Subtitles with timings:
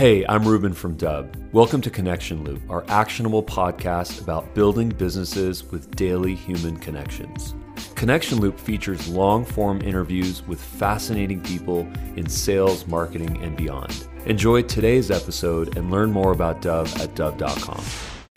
[0.00, 1.36] Hey, I'm Ruben from Dubb.
[1.52, 7.54] Welcome to Connection Loop, our actionable podcast about building businesses with daily human connections.
[7.96, 11.80] Connection Loop features long form interviews with fascinating people
[12.16, 14.08] in sales, marketing, and beyond.
[14.24, 17.84] Enjoy today's episode and learn more about Dubb at Dubb.com.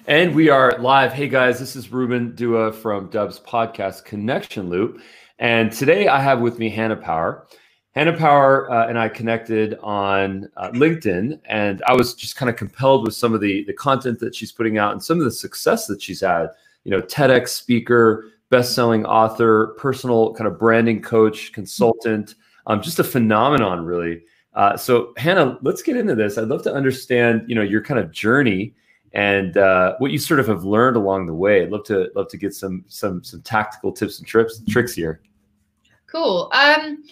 [0.06, 1.14] And we are live.
[1.14, 5.00] Hey guys, this is Ruben Dua from Dubb's podcast Connection Loop.
[5.40, 7.48] And today I have with me Hannah Power.
[7.94, 12.56] Hannah Power uh, and I connected on uh, LinkedIn, and I was just kind of
[12.56, 15.32] compelled with some of the the content that she's putting out and some of the
[15.32, 16.48] success that she's had.
[16.86, 22.36] You know, TEDx speaker, best-selling author, personal kind of branding coach, consultant,
[22.68, 24.24] um, just a phenomenon, really.
[24.54, 26.38] Uh, so, Hannah, let's get into this.
[26.38, 28.74] I'd love to understand, you know, your kind of journey
[29.14, 31.62] and uh, what you sort of have learned along the way.
[31.62, 35.22] I'd love to love to get some some some tactical tips and trips tricks here.
[36.08, 36.52] Cool.
[36.54, 37.04] Um,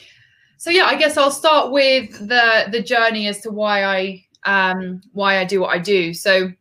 [0.61, 5.01] so yeah, I guess I'll start with the the journey as to why I um,
[5.11, 6.13] why I do what I do.
[6.13, 6.51] So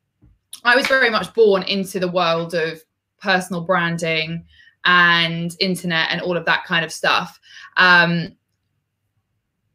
[0.65, 2.81] I was very much born into the world of
[3.21, 4.47] personal branding
[4.87, 7.39] and internet and all of that kind of stuff.
[7.77, 8.35] Um,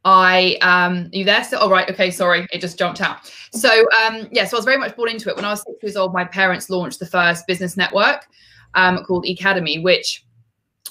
[0.06, 1.60] I um you there still?
[1.62, 3.32] Oh right, okay, sorry, it just jumped out.
[3.52, 3.70] So
[4.04, 5.36] um yeah, so I was very much born into it.
[5.36, 8.26] When I was six years old, my parents launched the first business network
[8.74, 10.25] um, called Ecademy, which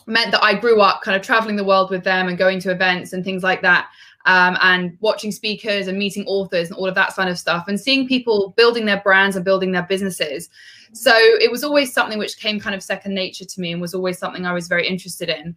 [0.07, 2.71] meant that I grew up kind of traveling the world with them and going to
[2.71, 3.89] events and things like that.
[4.27, 7.79] Um, and watching speakers and meeting authors and all of that kind of stuff and
[7.79, 10.49] seeing people building their brands and building their businesses.
[10.95, 13.93] So it was always something which came kind of second nature to me and was
[13.93, 15.55] always something I was very interested in.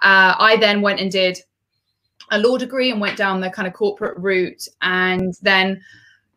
[0.00, 1.38] Uh, I then went and did
[2.30, 4.66] a law degree and went down the kind of corporate route.
[4.80, 5.82] And then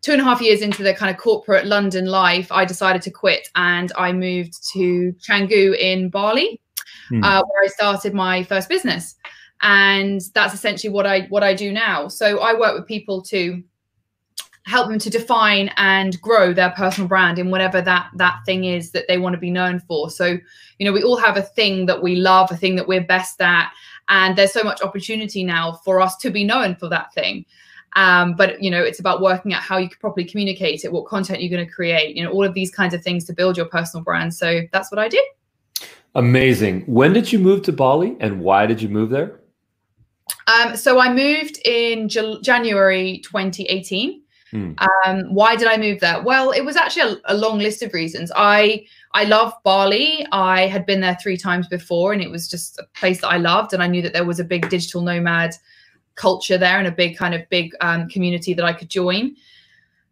[0.02, 3.11] two and a half years into the kind of corporate London life, I decided to
[3.11, 6.59] quit and I moved to Canggu in Bali
[7.12, 7.24] mm.
[7.24, 9.16] uh, where I started my first business,
[9.62, 12.08] and that's essentially what I what I do now.
[12.08, 13.64] So I work with people to
[14.66, 18.92] help them to define and grow their personal brand in whatever that that thing is
[18.92, 20.10] that they want to be known for.
[20.10, 20.38] So
[20.78, 23.42] you know we all have a thing that we love a thing that we're best
[23.42, 23.72] at.
[24.09, 27.46] And there's so much opportunity now for us to be known for that thing.
[27.96, 31.08] Um, but you know it's about working out how you can properly communicate it what
[31.08, 33.58] content you're going to create you know all of these kinds of things to build
[33.58, 34.34] your personal brand.
[34.34, 35.24] So that's what i do
[36.16, 36.81] Amazing.
[36.81, 39.40] When did you move to Bali and why did you move there?
[40.47, 44.22] Um, so I moved in J- January 2018.
[44.52, 44.72] Hmm.
[45.06, 46.24] Um, why did I move there?
[46.24, 48.31] Well, it was actually a, a, long list of reasons.
[48.36, 50.25] I I love Bali.
[50.31, 53.38] I had been there three times before, and it was just a place that I
[53.38, 53.74] loved.
[53.74, 55.53] And I knew that there was a big digital nomad
[56.16, 59.36] culture there and a big kind of big um, community that I could join.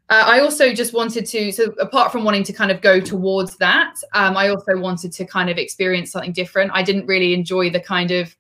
[0.10, 3.58] Uh, I also just wanted to, so apart from wanting to kind of go towards
[3.58, 6.72] that, um, I also wanted to kind of experience something different.
[6.74, 8.34] I didn't really enjoy the kind of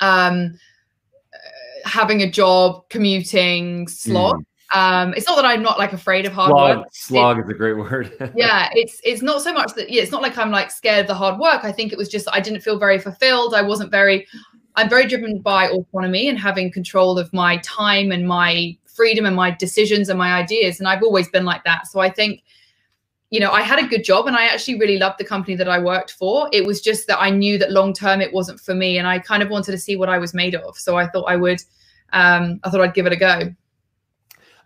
[0.00, 0.58] um,
[1.32, 4.36] uh, having a job, commuting, slog.
[4.36, 4.44] Mm.
[4.74, 6.88] Um, it's not that I'm not like afraid of hard slog, work.
[6.92, 8.32] Slog is a great word.
[8.36, 11.06] yeah, it's it's not so much that yeah, it's not like I'm like scared of
[11.06, 11.64] the hard work.
[11.64, 13.54] I think it was just I didn't feel very fulfilled.
[13.54, 14.26] I wasn't very.
[14.74, 19.36] I'm very driven by autonomy and having control of my time and my freedom and
[19.36, 20.80] my decisions and my ideas.
[20.80, 21.86] And I've always been like that.
[21.86, 22.42] So I think,
[23.30, 25.68] you know, I had a good job and I actually really loved the company that
[25.68, 26.48] I worked for.
[26.52, 28.98] It was just that I knew that long term it wasn't for me.
[28.98, 30.76] And I kind of wanted to see what I was made of.
[30.78, 31.60] So I thought I would,
[32.12, 33.54] um, I thought I'd give it a go.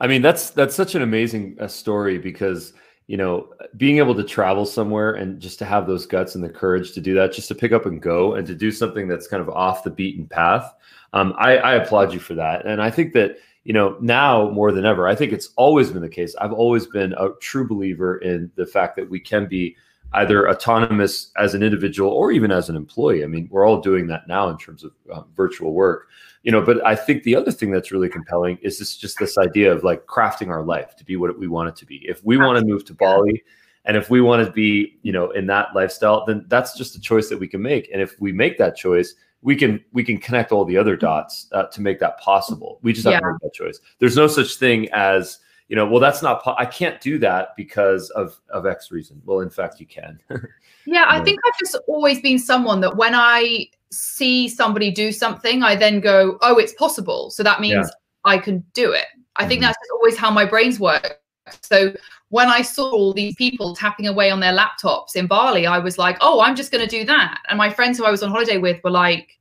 [0.01, 2.73] I mean, that's that's such an amazing uh, story because
[3.07, 6.49] you know being able to travel somewhere and just to have those guts and the
[6.49, 9.29] courage to do that, just to pick up and go and to do something that's
[9.29, 10.73] kind of off the beaten path.
[11.13, 14.73] Um, I, I applaud you for that, and I think that you know, now more
[14.73, 16.35] than ever, I think it's always been the case.
[16.41, 19.77] I've always been a true believer in the fact that we can be
[20.15, 23.23] either autonomous as an individual or even as an employee.
[23.23, 26.09] I mean, we're all doing that now in terms of um, virtual work,
[26.43, 26.63] you know.
[26.63, 29.85] But I think the other thing that's really compelling is this just this idea of
[29.85, 32.05] like crafting our life to be what we want it to be.
[32.09, 33.43] If we want to move to Bali,
[33.85, 37.01] and if we want to be, you know, in that lifestyle, then that's just a
[37.01, 37.89] choice that we can make.
[37.93, 41.47] And if we make that choice, we can we can connect all the other dots
[41.53, 42.79] uh, to make that possible.
[42.83, 43.21] We just have yeah.
[43.21, 43.81] to make that choice.
[43.99, 45.39] There's no such thing as
[45.69, 45.87] you know.
[45.87, 46.43] Well, that's not.
[46.43, 49.23] Po- I can't do that because of of X reason.
[49.25, 50.21] Well, in fact, you can.
[50.87, 55.63] yeah, I think I've just always been someone that when I see somebody do something,
[55.63, 57.93] I then go, "Oh, it's possible." So that means yeah.
[58.25, 59.07] I can do it.
[59.37, 59.49] I mm-hmm.
[59.49, 61.21] think that's always how my brains work.
[61.63, 61.95] So
[62.31, 65.99] when I saw all these people tapping away on their laptops in Bali, I was
[65.99, 67.41] like, oh, I'm just going to do that.
[67.49, 69.39] And my friends who I was on holiday with were like,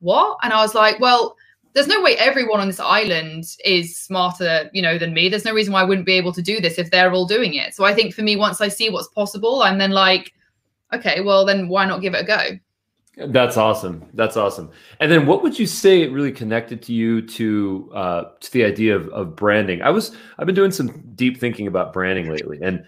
[0.00, 0.38] what?
[0.42, 1.36] And I was like, well,
[1.74, 5.28] there's no way everyone on this island is smarter, you know, than me.
[5.28, 7.54] There's no reason why I wouldn't be able to do this if they're all doing
[7.54, 7.74] it.
[7.74, 10.32] So I think for me, once I see what's possible, I'm then like,
[10.94, 12.58] okay, well, then why not give it a go?
[13.28, 14.08] That's awesome.
[14.14, 14.70] That's awesome.
[14.98, 18.96] And then, what would you say really connected to you to uh, to the idea
[18.96, 19.82] of, of branding?
[19.82, 22.84] I was I've been doing some deep thinking about branding lately, and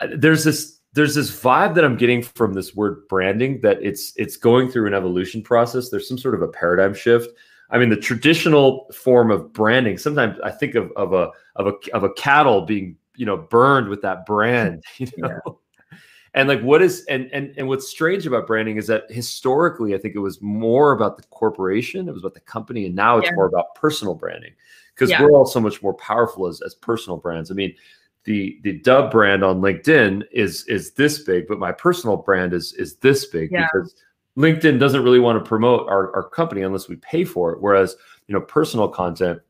[0.00, 4.12] uh, there's this there's this vibe that I'm getting from this word branding that it's
[4.16, 5.88] it's going through an evolution process.
[5.88, 7.30] There's some sort of a paradigm shift.
[7.70, 9.96] I mean, the traditional form of branding.
[9.96, 13.88] Sometimes I think of of a of a of a cattle being you know burned
[13.88, 14.84] with that brand.
[14.98, 15.40] You know.
[15.46, 15.52] Yeah
[16.34, 19.98] and like what is and and and what's strange about branding is that historically i
[19.98, 23.28] think it was more about the corporation it was about the company and now it's
[23.28, 23.34] yeah.
[23.34, 24.52] more about personal branding
[24.94, 25.22] because yeah.
[25.22, 27.74] we're all so much more powerful as, as personal brands i mean
[28.24, 32.72] the the Dubb brand on linkedin is is this big but my personal brand is
[32.74, 33.66] is this big yeah.
[33.72, 33.94] because
[34.38, 37.96] linkedin doesn't really want to promote our, our company unless we pay for it whereas
[38.26, 39.40] you know personal content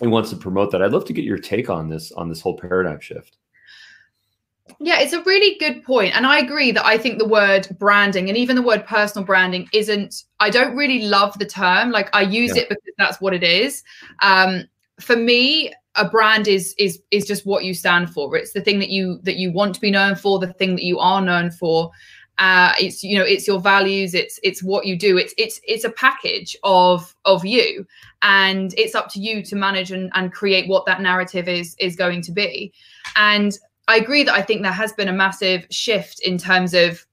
[0.00, 2.40] it wants to promote that i'd love to get your take on this on this
[2.40, 3.36] whole paradigm shift
[4.84, 6.14] yeah, it's a really good point.
[6.14, 9.66] And I agree that I think the word branding and even the word personal branding
[9.72, 11.90] isn't, I don't really love the term.
[11.90, 12.62] Like I use yeah.
[12.62, 13.82] it because that's what it is.
[14.20, 14.64] Um,
[15.00, 18.36] for me, a brand is is is just what you stand for.
[18.36, 20.84] It's the thing that you that you want to be known for, the thing that
[20.84, 21.90] you are known for.
[22.36, 25.84] Uh, it's you know it's your values it's it's what you do it's it's it's
[25.84, 27.86] a package of of you
[28.22, 31.94] and it's up to you to manage and, and create what that narrative is is
[31.94, 32.72] going to be
[33.14, 33.56] and
[33.88, 37.06] I agree that I think there has been a massive shift in terms of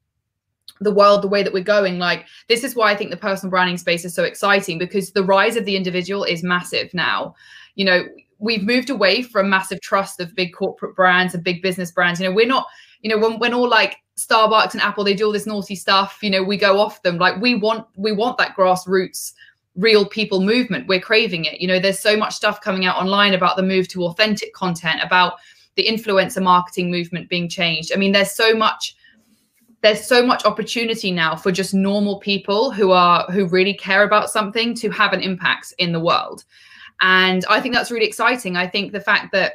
[0.79, 1.99] the world, the way that we're going.
[1.99, 5.23] Like, this is why I think the personal branding space is so exciting because the
[5.23, 7.35] rise of the individual is massive now.
[7.75, 8.05] You know,
[8.39, 12.19] we've moved away from massive trust of big corporate brands and big business brands.
[12.19, 12.67] You know, we're not,
[13.01, 16.19] you know, when, when all like Starbucks and Apple, they do all this naughty stuff,
[16.21, 17.17] you know, we go off them.
[17.17, 19.33] Like we want, we want that grassroots
[19.75, 20.87] real people movement.
[20.87, 21.61] We're craving it.
[21.61, 25.01] You know, there's so much stuff coming out online about the move to authentic content,
[25.03, 25.33] about
[25.75, 27.91] the influencer marketing movement being changed.
[27.93, 28.95] I mean, there's so much
[29.81, 34.29] there's so much opportunity now for just normal people who are who really care about
[34.29, 36.43] something to have an impact in the world.
[37.01, 38.55] And I think that's really exciting.
[38.55, 39.53] I think the fact that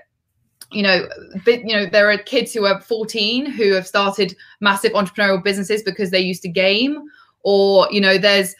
[0.72, 1.06] you know,
[1.44, 5.80] but, you know, there are kids who are 14 who have started massive entrepreneurial businesses
[5.82, 7.04] because they used to game,
[7.44, 8.54] or you know, there's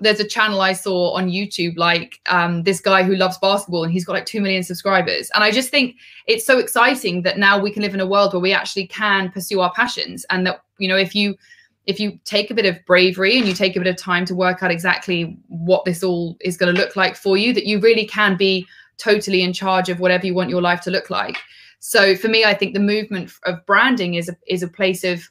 [0.00, 3.92] there's a channel I saw on YouTube, like um, this guy who loves basketball, and
[3.92, 5.30] he's got like two million subscribers.
[5.34, 5.96] And I just think
[6.26, 9.30] it's so exciting that now we can live in a world where we actually can
[9.30, 11.36] pursue our passions, and that you know, if you
[11.86, 14.34] if you take a bit of bravery and you take a bit of time to
[14.34, 17.80] work out exactly what this all is going to look like for you, that you
[17.80, 18.66] really can be
[18.98, 21.38] totally in charge of whatever you want your life to look like.
[21.80, 25.28] So for me, I think the movement of branding is a, is a place of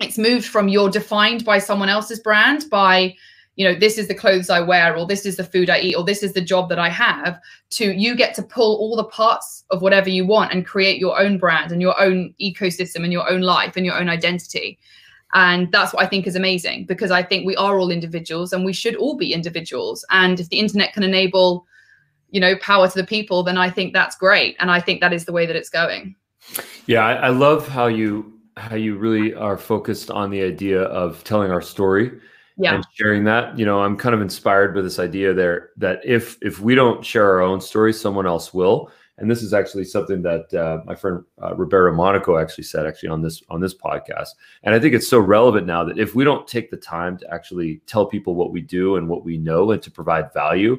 [0.00, 3.14] it's moved from you're defined by someone else's brand by
[3.58, 5.96] you know this is the clothes i wear or this is the food i eat
[5.96, 7.40] or this is the job that i have
[7.70, 11.18] to you get to pull all the parts of whatever you want and create your
[11.20, 14.78] own brand and your own ecosystem and your own life and your own identity.
[15.34, 18.64] And that's what i think is amazing because i think we are all individuals and
[18.64, 20.04] we should all be individuals.
[20.10, 21.66] And if the internet can enable
[22.30, 24.56] you know power to the people then i think that's great.
[24.58, 26.14] And i think that is the way that it's going.
[26.86, 31.22] Yeah i, I love how you how you really are focused on the idea of
[31.24, 32.12] telling our story
[32.58, 32.74] yeah.
[32.74, 36.36] and sharing that you know i'm kind of inspired by this idea there that if
[36.42, 40.22] if we don't share our own story someone else will and this is actually something
[40.22, 44.30] that uh, my friend uh, roberto monaco actually said actually on this on this podcast
[44.64, 47.32] and i think it's so relevant now that if we don't take the time to
[47.32, 50.76] actually tell people what we do and what we know and to provide value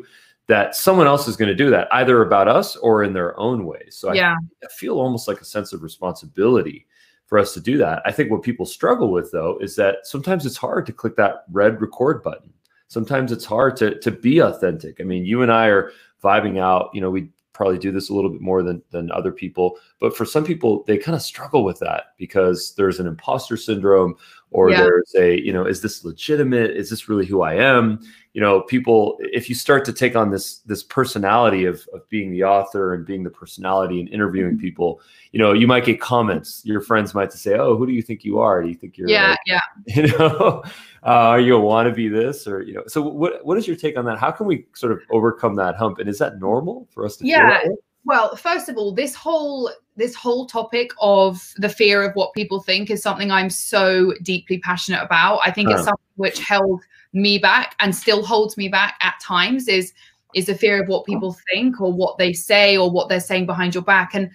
[0.47, 3.65] that someone else is going to do that either about us or in their own
[3.65, 4.33] ways so yeah.
[4.33, 6.85] I, I feel almost like a sense of responsibility
[7.29, 8.01] for us to do that.
[8.05, 11.43] I think what people struggle with though is that sometimes it's hard to click that
[11.51, 12.51] red record button.
[12.87, 14.99] Sometimes it's hard to to be authentic.
[14.99, 15.91] I mean, you and I are
[16.23, 19.31] vibing out, you know, we probably do this a little bit more than than other
[19.31, 23.57] people, but for some people they kind of struggle with that because there's an imposter
[23.57, 24.15] syndrome
[24.49, 24.81] or yeah.
[24.81, 26.71] there's a, you know, is this legitimate?
[26.71, 27.99] Is this really who I am?
[28.33, 32.31] You know people if you start to take on this this personality of, of being
[32.31, 34.61] the author and being the personality and interviewing mm-hmm.
[34.61, 36.61] people you know you might get comments.
[36.63, 38.61] Your friends might say oh who do you think you are?
[38.61, 39.61] Do you think you're yeah like, yeah.
[39.87, 40.63] you know
[41.03, 42.83] uh, are you a wannabe this or you know?
[42.87, 44.19] So what what is your take on that?
[44.19, 45.99] How can we sort of overcome that hump?
[45.99, 47.61] And is that normal for us to yeah.
[48.05, 52.61] well first of all this whole this whole topic of the fear of what people
[52.61, 55.39] think is something i'm so deeply passionate about.
[55.45, 55.75] I think huh.
[55.75, 56.81] it's something which held
[57.13, 59.93] me back and still holds me back at times is
[60.35, 63.47] is the fear of what people think or what they say or what they're saying
[63.47, 64.13] behind your back.
[64.13, 64.29] And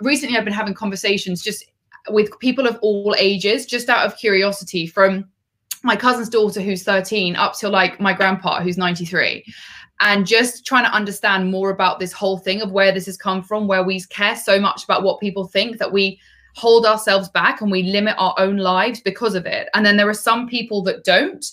[0.00, 1.64] recently i've been having conversations just
[2.08, 5.28] with people of all ages just out of curiosity from
[5.82, 9.44] my cousin's daughter who's 13 up to like my grandpa who's 93
[10.00, 13.42] and just trying to understand more about this whole thing of where this has come
[13.42, 16.20] from where we care so much about what people think that we
[16.54, 19.68] hold ourselves back and we limit our own lives because of it.
[19.74, 21.44] And then there are some people that don't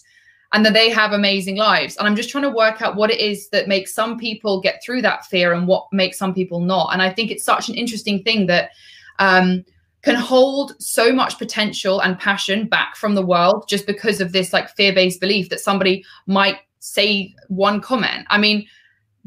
[0.54, 1.98] and that they have amazing lives.
[1.98, 4.82] And I'm just trying to work out what it is that makes some people get
[4.84, 6.94] through that fear and what makes some people not.
[6.94, 8.72] And I think it's such an interesting thing that
[9.20, 9.66] um,
[10.02, 14.54] can hold so much potential and passion back from the world just because of this
[14.54, 18.28] like fear-based belief that somebody might say one comment.
[18.30, 18.68] I mean,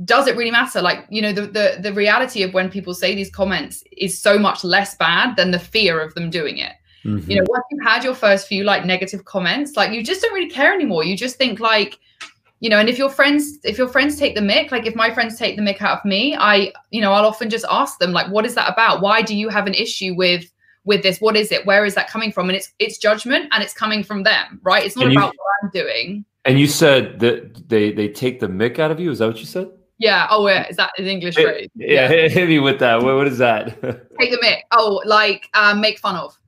[0.05, 0.81] does it really matter?
[0.81, 4.39] Like, you know, the, the the reality of when people say these comments is so
[4.39, 6.75] much less bad than the fear of them doing it.
[7.05, 7.31] Mm-hmm.
[7.31, 10.35] You know, once you've had your first few like negative comments, like you just don't
[10.35, 11.05] really care anymore.
[11.05, 11.99] You just think like,
[12.61, 15.13] you know, and if your friends, if your friends take the mic, like if my
[15.13, 18.13] friends take the mic out of me, I, you know, I'll often just ask them,
[18.13, 19.01] like, what is that about?
[19.01, 20.51] Why do you have an issue with
[20.85, 21.21] with this?
[21.21, 21.65] What is it?
[21.67, 22.49] Where is that coming from?
[22.49, 24.85] And it's it's judgment and it's coming from them, right?
[24.85, 26.25] It's not and about you, what I'm doing.
[26.45, 29.11] And you said that they they take the mic out of you.
[29.13, 29.71] Is that what you said?
[29.99, 30.29] Yeah.
[30.31, 30.67] Oh, yeah.
[30.69, 31.69] Is that an English phrase?
[31.75, 32.11] Yeah.
[32.11, 32.29] yeah.
[32.29, 33.03] Hit me with that.
[33.03, 33.81] What, what is that?
[34.19, 34.65] take the mic.
[34.71, 36.39] Oh, like um, make fun of.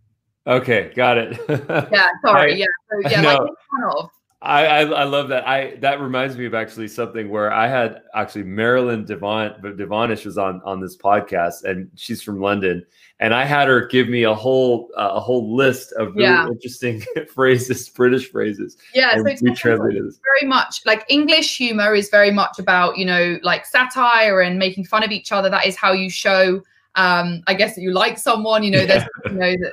[0.51, 1.39] Okay, got it.
[1.49, 2.55] yeah, sorry.
[2.55, 4.11] I, yeah, so, yeah, no, like
[4.43, 5.47] I, I, I love that.
[5.47, 10.39] I that reminds me of actually something where I had actually Marilyn Devon Devonish was
[10.39, 12.85] on on this podcast, and she's from London,
[13.21, 16.49] and I had her give me a whole uh, a whole list of really yeah.
[16.49, 17.03] interesting
[17.33, 18.79] phrases, British phrases.
[18.95, 23.39] Yeah, so we translated very much like English humor is very much about you know
[23.43, 25.51] like satire and making fun of each other.
[25.51, 26.63] That is how you show,
[26.95, 28.63] um, I guess, that you like someone.
[28.65, 29.73] You know, there's you know that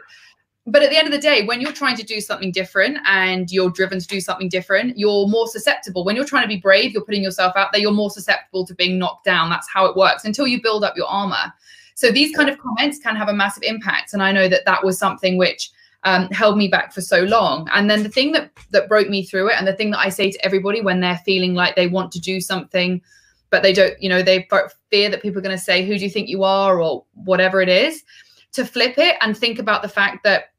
[0.68, 3.50] but at the end of the day, when you're trying to do something different and
[3.52, 6.04] you're driven to do something different, you're more susceptible.
[6.04, 8.76] When you're trying to be brave, you're putting yourself out there, you're more susceptible to
[8.76, 9.50] being knocked down.
[9.50, 11.54] That's how it works until you build up your armor.
[11.96, 14.14] So these kind of comments can have a massive impact.
[14.14, 15.72] And I know that that was something which
[16.04, 17.70] um, held me back for so long.
[17.74, 20.10] And then the thing that that broke me through it, and the thing that I
[20.10, 23.02] say to everybody when they're feeling like they want to do something,
[23.50, 24.48] but they don't, you know, they
[24.90, 27.62] fear that people are going to say, "Who do you think you are?" or whatever
[27.62, 28.04] it is,
[28.52, 30.52] to flip it and think about the fact that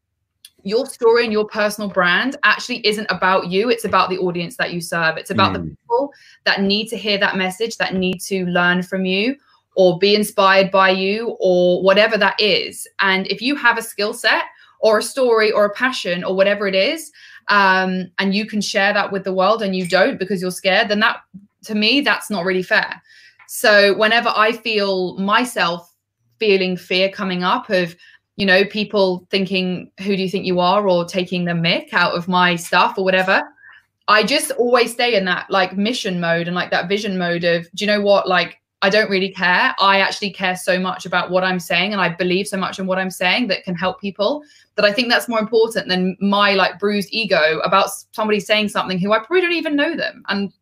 [0.64, 3.70] your story and your personal brand actually isn't about you.
[3.70, 5.16] It's about the audience that you serve.
[5.16, 5.54] It's about mm.
[5.54, 6.12] the people
[6.44, 9.36] that need to hear that message that need to learn from you
[9.76, 12.88] or be inspired by you or whatever that is.
[12.98, 14.42] And if you have a skill set
[14.80, 17.12] or a story or a passion or whatever it is
[17.48, 20.88] um, and you can share that with the world and you don't because you're scared
[20.88, 21.18] then that
[21.64, 23.00] to me that's not really fair.
[23.46, 25.94] So whenever i feel myself
[26.38, 27.96] feeling fear coming up of
[28.38, 30.88] you know, people thinking, who do you think you are?
[30.88, 33.42] Or taking the mic out of my stuff or whatever.
[34.06, 37.68] I just always stay in that like mission mode and like that vision mode of,
[37.74, 38.28] do you know what?
[38.28, 39.74] Like, I don't really care.
[39.80, 42.86] I actually care so much about what I'm saying and I believe so much in
[42.86, 44.44] what I'm saying that can help people
[44.76, 49.00] that I think that's more important than my like bruised ego about somebody saying something
[49.00, 50.22] who I probably don't even know them.
[50.28, 50.52] And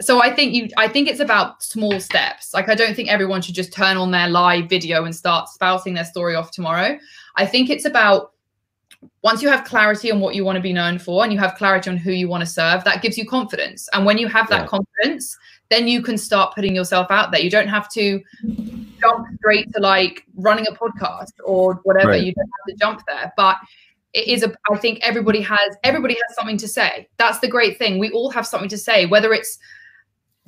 [0.00, 2.52] so i think you i think it's about small steps.
[2.54, 5.94] Like i don't think everyone should just turn on their live video and start spouting
[5.94, 6.98] their story off tomorrow.
[7.36, 8.32] I think it's about
[9.22, 11.54] once you have clarity on what you want to be known for and you have
[11.54, 13.88] clarity on who you want to serve that gives you confidence.
[13.92, 14.66] And when you have that yeah.
[14.66, 15.36] confidence
[15.68, 17.40] then you can start putting yourself out there.
[17.40, 18.22] You don't have to
[19.00, 22.10] jump straight to like running a podcast or whatever.
[22.10, 22.24] Right.
[22.24, 23.32] you don't have to jump there.
[23.36, 23.56] But
[24.12, 27.08] it is a i think everybody has everybody has something to say.
[27.16, 27.98] That's the great thing.
[27.98, 29.58] We all have something to say whether it's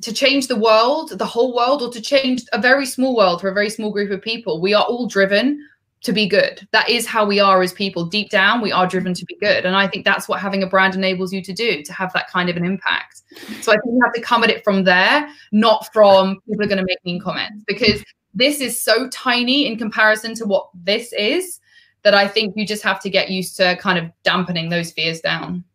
[0.01, 3.49] to change the world, the whole world, or to change a very small world for
[3.49, 4.61] a very small group of people.
[4.61, 5.65] We are all driven
[6.01, 6.65] to be good.
[6.71, 8.05] That is how we are as people.
[8.05, 9.65] Deep down, we are driven to be good.
[9.65, 12.29] And I think that's what having a brand enables you to do, to have that
[12.29, 13.23] kind of an impact.
[13.61, 16.67] So I think you have to come at it from there, not from people are
[16.67, 18.01] going to make mean comments, because
[18.33, 21.59] this is so tiny in comparison to what this is
[22.03, 25.19] that I think you just have to get used to kind of dampening those fears
[25.19, 25.65] down.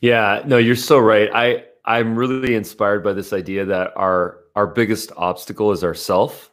[0.00, 1.28] Yeah, no, you're so right.
[1.34, 6.50] I I'm really inspired by this idea that our our biggest obstacle is ourself.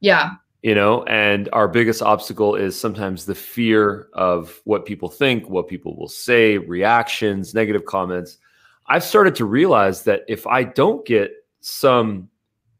[0.00, 0.32] Yeah.
[0.62, 5.68] You know, and our biggest obstacle is sometimes the fear of what people think, what
[5.68, 8.38] people will say, reactions, negative comments.
[8.86, 12.28] I've started to realize that if I don't get some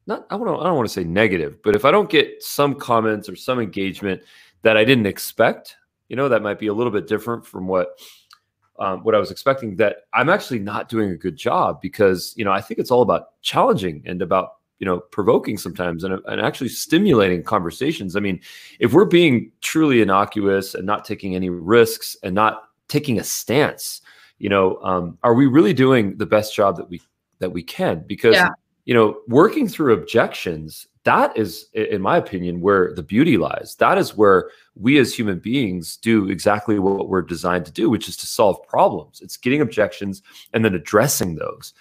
[0.06, 2.75] not I want I don't want to say negative, but if I don't get some
[2.75, 4.23] comments or some engagement
[4.62, 5.76] that I didn't expect,
[6.09, 7.99] you know, that might be a little bit different from what
[8.82, 12.44] um, what I was expecting, that I'm actually not doing a good job because you
[12.44, 16.40] know I think it's all about challenging and about you know provoking sometimes and, and
[16.40, 18.16] actually stimulating conversations.
[18.16, 18.40] I mean,
[18.80, 24.02] if we're being truly innocuous and not taking any risks and not taking a stance,
[24.38, 27.00] you know, um, are we really doing the best job that we
[27.38, 28.02] that we can?
[28.04, 28.48] Because yeah.
[28.84, 33.76] you know, working through objections that is in my opinion where the beauty lies.
[33.78, 38.09] That is where we as human beings do exactly what we're designed to do which
[38.09, 39.21] is to solve problems.
[39.21, 41.75] It's getting objections and then addressing those.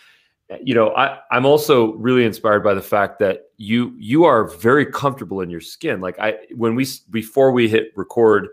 [0.49, 4.45] Eh, you know I, i'm also really inspired by the fact that you you are
[4.45, 6.01] very comfortable in your skin.
[6.01, 8.49] Like i when we before we hit record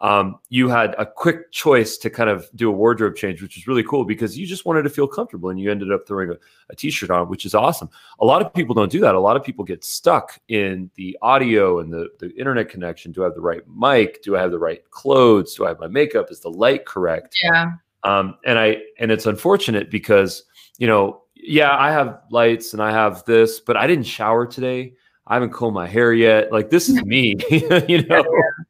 [0.00, 3.66] um, you had a quick choice to kind of do a wardrobe change, which is
[3.66, 6.36] really cool because you just wanted to feel comfortable and you ended up throwing a
[6.70, 7.88] a t-shirt on, which is awesome.
[8.20, 9.14] A lot of people don't do that.
[9.14, 13.12] A lot of people get stuck in the audio and the, the internet connection.
[13.12, 14.22] Do I have the right mic?
[14.22, 15.54] Do I have the right clothes?
[15.54, 16.30] Do I have my makeup?
[16.30, 17.36] Is the light correct?
[17.42, 17.72] Yeah.
[18.04, 20.44] Um, and I and it's unfortunate because
[20.78, 24.94] you know, yeah, I have lights and I have this, but I didn't shower today.
[25.26, 26.52] I haven't combed my hair yet.
[26.52, 27.36] Like this is me,
[27.88, 28.24] you know.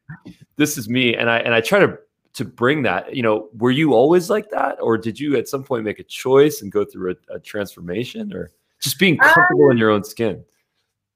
[0.59, 1.97] This is me, and I and I try to
[2.33, 3.15] to bring that.
[3.15, 6.03] You know, were you always like that, or did you at some point make a
[6.03, 8.51] choice and go through a, a transformation, or
[8.81, 10.43] just being comfortable um, in your own skin?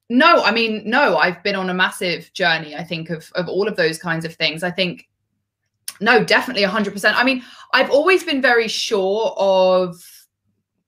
[0.08, 1.18] No, I mean, no.
[1.18, 2.74] I've been on a massive journey.
[2.74, 4.62] I think of of all of those kinds of things.
[4.62, 5.08] I think
[6.00, 7.14] no, definitely 100%.
[7.14, 10.02] I mean, I've always been very sure of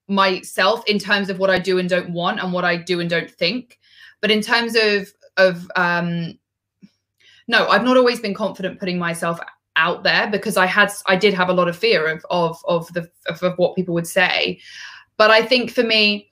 [0.08, 3.10] myself in terms of what I do and don't want and what I do and
[3.10, 3.78] don't think.
[4.22, 6.38] But in terms of of um
[7.48, 9.38] no, I've not always been confident putting myself
[9.76, 12.92] out there because I had I did have a lot of fear of of of
[12.94, 14.60] the of, of what people would say.
[15.16, 16.30] But I think for me,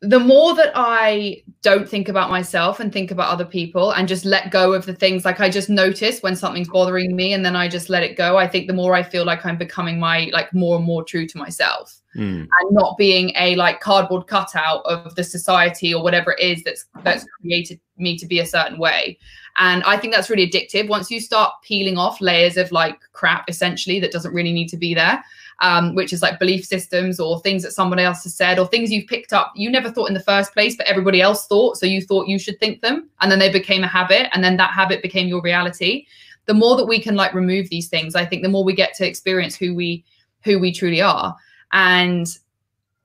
[0.00, 4.24] the more that I don't think about myself and think about other people and just
[4.24, 7.54] let go of the things like I just notice when something's bothering me and then
[7.54, 10.30] I just let it go, I think the more I feel like I'm becoming my
[10.32, 12.40] like more and more true to myself mm.
[12.40, 16.86] and not being a like cardboard cutout of the society or whatever it is that's
[17.02, 19.18] that's created me to be a certain way.
[19.58, 20.88] And I think that's really addictive.
[20.88, 24.78] Once you start peeling off layers of like crap essentially that doesn't really need to
[24.78, 25.22] be there,
[25.60, 28.90] um, which is like belief systems or things that someone else has said or things
[28.90, 31.76] you've picked up you never thought in the first place, but everybody else thought.
[31.76, 33.10] So you thought you should think them.
[33.20, 34.28] And then they became a habit.
[34.32, 36.06] And then that habit became your reality.
[36.46, 38.94] The more that we can like remove these things, I think the more we get
[38.94, 40.04] to experience who we
[40.42, 41.36] who we truly are.
[41.72, 42.26] And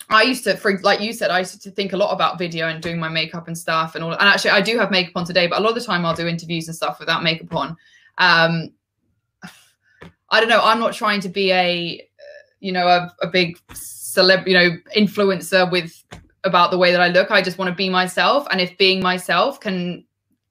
[0.09, 2.67] I used to, for like you said, I used to think a lot about video
[2.67, 4.11] and doing my makeup and stuff and all.
[4.11, 6.15] And actually, I do have makeup on today, but a lot of the time I'll
[6.15, 7.75] do interviews and stuff without makeup on.
[8.17, 8.71] Um,
[10.29, 10.61] I don't know.
[10.61, 12.07] I'm not trying to be a
[12.59, 16.03] you know a, a big celeb you know influencer with
[16.43, 19.01] about the way that i look i just want to be myself and if being
[19.01, 20.03] myself can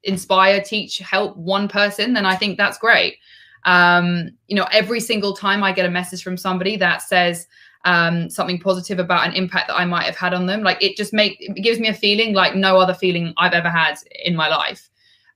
[0.02, 3.16] inspire teach help one person then i think that's great
[3.64, 7.46] um you know every single time i get a message from somebody that says
[7.84, 10.62] um, something positive about an impact that I might have had on them.
[10.62, 13.68] Like it just make it gives me a feeling like no other feeling I've ever
[13.68, 14.88] had in my life.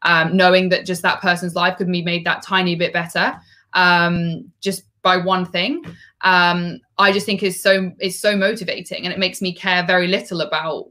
[0.02, 3.38] Um, knowing that just that person's life could be made that tiny bit better,
[3.72, 5.72] um, just by one thing
[6.32, 10.08] um, i just think is so is so motivating and it makes me care very
[10.16, 10.86] little about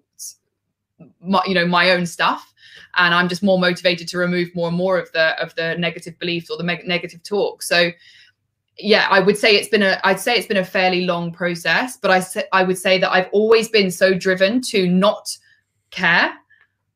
[1.21, 2.53] my, you know my own stuff.
[2.95, 6.17] And i'm just more motivated to remove more and more of the of the negative
[6.19, 7.61] beliefs or the negative talk.
[7.61, 7.91] So
[8.79, 11.97] yeah i would say it's been a i'd say it's been a fairly long process
[11.97, 15.35] but i i would say that i've always been so driven to not
[15.89, 16.31] care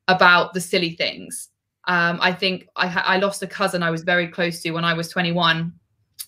[0.08, 1.50] about the silly things.
[1.88, 4.94] Um, i think i i lost a cousin i was very close to when i
[4.94, 5.74] was 21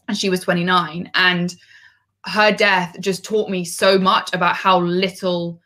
[0.07, 1.55] and she was 29 and
[2.25, 5.59] her death just taught me so much about how little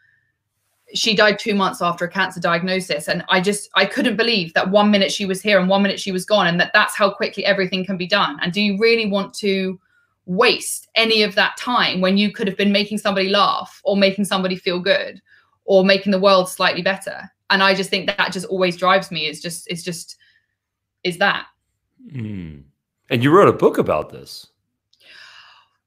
[0.93, 4.71] she died two months after a cancer diagnosis and i just i couldn't believe that
[4.71, 7.09] one minute she was here and one minute she was gone and that that's how
[7.09, 8.37] quickly everything can be done.
[8.41, 9.79] And do you really want to
[10.25, 14.25] waste any of that time when you could have been making somebody laugh or making
[14.25, 15.21] somebody feel good
[15.65, 17.29] or making the world slightly better?
[17.49, 19.27] And i just think that, that just always drives me.
[19.27, 20.17] It's just it's just
[21.03, 21.47] is that.
[22.11, 22.63] Mm.
[23.09, 24.47] And you wrote a book about this.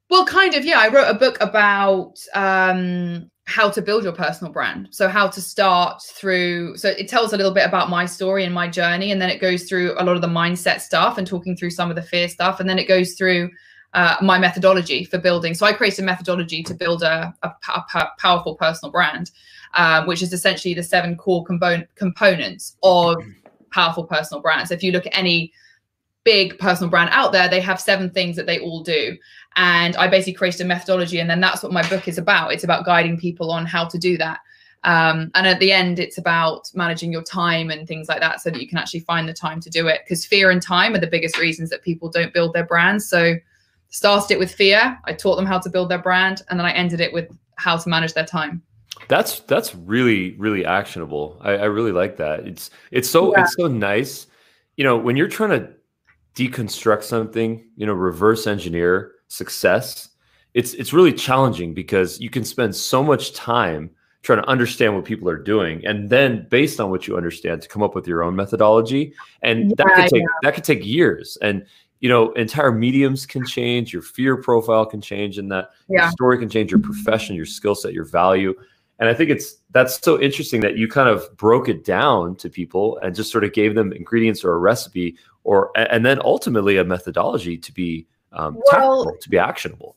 [0.09, 0.81] Well, kind of, yeah.
[0.81, 4.89] I wrote a book about um, how to build your personal brand.
[4.91, 6.77] So, how to start through.
[6.77, 9.13] So, it tells a little bit about my story and my journey.
[9.13, 11.91] And then it goes through a lot of the mindset stuff and talking through some
[11.91, 12.59] of the fear stuff.
[12.59, 13.51] And then it goes through
[13.93, 15.55] uh, my methodology for building.
[15.55, 19.31] So, I created a methodology to build a, a, a powerful personal brand,
[19.75, 23.23] um, which is essentially the seven core component components of
[23.71, 24.69] powerful personal brands.
[24.69, 25.53] So if you look at any
[26.25, 29.17] big personal brand out there, they have seven things that they all do.
[29.57, 32.53] And I basically created a methodology, and then that's what my book is about.
[32.53, 34.41] It's about guiding people on how to do that.
[34.85, 38.51] Um, and at the end, it's about managing your time and things like that so
[38.51, 40.01] that you can actually find the time to do it.
[40.05, 43.09] Because fear and time are the biggest reasons that people don't build their brands.
[43.09, 43.35] So
[43.91, 44.99] started it with fear.
[45.05, 47.77] I taught them how to build their brand, and then I ended it with how
[47.77, 48.63] to manage their time.
[49.09, 51.39] That's that's really really actionable.
[51.41, 52.47] I, I really like that.
[52.47, 53.43] It's it's so yeah.
[53.43, 54.27] it's so nice.
[54.77, 55.71] You know, when you're trying to
[56.41, 60.09] deconstruct something, you know, reverse engineer success,
[60.55, 63.91] it's it's really challenging because you can spend so much time
[64.23, 67.69] trying to understand what people are doing and then based on what you understand to
[67.69, 69.15] come up with your own methodology.
[69.43, 71.37] And yeah, that could take that could take years.
[71.43, 71.67] And
[72.01, 76.05] you know entire mediums can change your fear profile can change and that yeah.
[76.05, 78.55] your story can change your profession your skill set your value.
[78.99, 82.49] And i think it's that's so interesting that you kind of broke it down to
[82.49, 86.77] people and just sort of gave them ingredients or a recipe or and then ultimately
[86.77, 88.65] a methodology to be um, well,
[89.05, 89.97] tactical, to be actionable.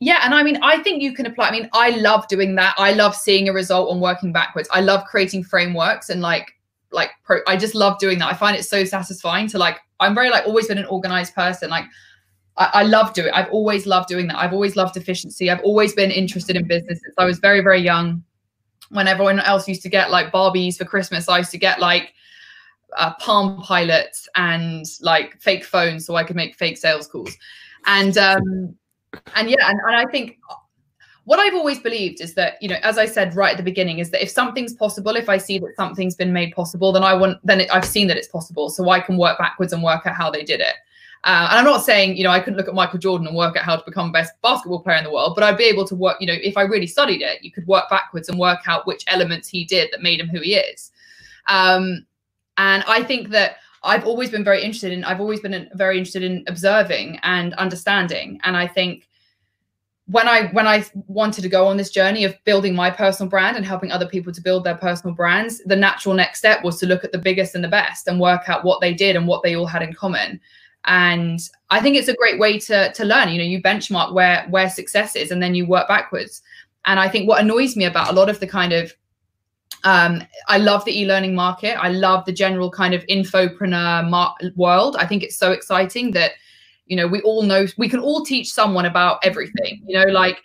[0.00, 1.48] Yeah, and I mean, I think you can apply.
[1.48, 2.74] I mean, I love doing that.
[2.78, 4.68] I love seeing a result and working backwards.
[4.72, 6.52] I love creating frameworks and like,
[6.90, 8.32] like, pro, I just love doing that.
[8.32, 9.78] I find it so satisfying to like.
[10.00, 11.68] I'm very like always been an organized person.
[11.68, 11.84] Like,
[12.56, 13.30] I, I love doing.
[13.34, 14.38] I've always loved doing that.
[14.38, 15.50] I've always loved efficiency.
[15.50, 18.24] I've always been interested in business since I was very, very young.
[18.88, 22.14] When everyone else used to get like Barbies for Christmas, I used to get like
[22.96, 27.36] uh, Palm Pilots and like fake phones so I could make fake sales calls.
[27.86, 28.76] And um,
[29.34, 30.38] and yeah, and, and I think
[31.24, 33.98] what I've always believed is that, you know, as I said right at the beginning,
[33.98, 37.14] is that if something's possible, if I see that something's been made possible, then I
[37.14, 38.68] want, then it, I've seen that it's possible.
[38.70, 40.74] So I can work backwards and work out how they did it.
[41.22, 43.54] Uh, and I'm not saying, you know, I couldn't look at Michael Jordan and work
[43.56, 45.94] out how to become best basketball player in the world, but I'd be able to
[45.94, 48.86] work, you know, if I really studied it, you could work backwards and work out
[48.86, 50.90] which elements he did that made him who he is.
[51.46, 52.06] Um,
[52.60, 56.22] and I think that I've always been very interested in, I've always been very interested
[56.22, 58.38] in observing and understanding.
[58.42, 59.08] And I think
[60.08, 63.56] when I when I wanted to go on this journey of building my personal brand
[63.56, 66.86] and helping other people to build their personal brands, the natural next step was to
[66.86, 69.42] look at the biggest and the best and work out what they did and what
[69.42, 70.38] they all had in common.
[70.84, 73.30] And I think it's a great way to to learn.
[73.30, 76.42] You know, you benchmark where where success is and then you work backwards.
[76.84, 78.94] And I think what annoys me about a lot of the kind of
[79.84, 81.82] um, I love the e-learning market.
[81.82, 84.96] I love the general kind of infopreneur mar- world.
[84.98, 86.32] I think it's so exciting that,
[86.86, 89.82] you know, we all know we can all teach someone about everything.
[89.86, 90.42] You know, like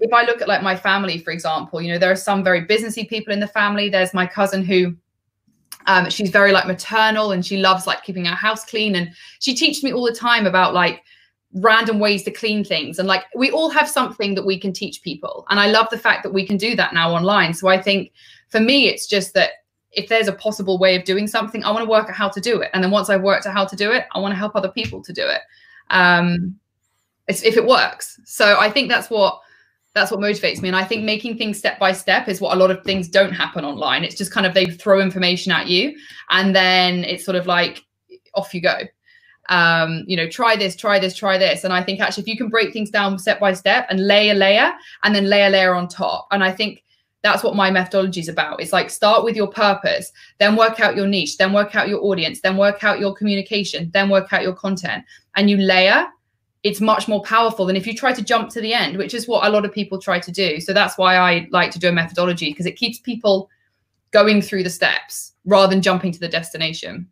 [0.00, 2.66] if I look at like my family, for example, you know, there are some very
[2.66, 3.88] businessy people in the family.
[3.88, 4.96] There's my cousin who
[5.86, 8.96] um, she's very like maternal and she loves like keeping our house clean.
[8.96, 11.02] And she teaches me all the time about like
[11.54, 12.98] random ways to clean things.
[12.98, 15.46] And like we all have something that we can teach people.
[15.50, 17.54] And I love the fact that we can do that now online.
[17.54, 18.12] So I think
[18.54, 19.50] for me, it's just that
[19.90, 22.40] if there's a possible way of doing something, I want to work out how to
[22.40, 22.70] do it.
[22.72, 24.70] And then once I've worked out how to do it, I want to help other
[24.70, 25.40] people to do it.
[25.90, 26.54] Um,
[27.26, 28.20] if it works.
[28.24, 29.40] So I think that's what
[29.92, 30.68] that's what motivates me.
[30.68, 33.32] And I think making things step by step is what a lot of things don't
[33.32, 34.04] happen online.
[34.04, 35.96] It's just kind of they throw information at you
[36.30, 37.84] and then it's sort of like
[38.34, 38.82] off you go.
[39.48, 41.64] Um, you know, try this, try this, try this.
[41.64, 44.34] And I think actually if you can break things down step by step and layer
[44.34, 46.28] layer and then layer layer on top.
[46.30, 46.83] And I think
[47.24, 48.60] that's what my methodology is about.
[48.60, 52.04] It's like start with your purpose, then work out your niche, then work out your
[52.04, 56.06] audience, then work out your communication, then work out your content, and you layer.
[56.64, 59.26] It's much more powerful than if you try to jump to the end, which is
[59.26, 60.60] what a lot of people try to do.
[60.60, 63.48] So that's why I like to do a methodology because it keeps people
[64.10, 67.08] going through the steps rather than jumping to the destination.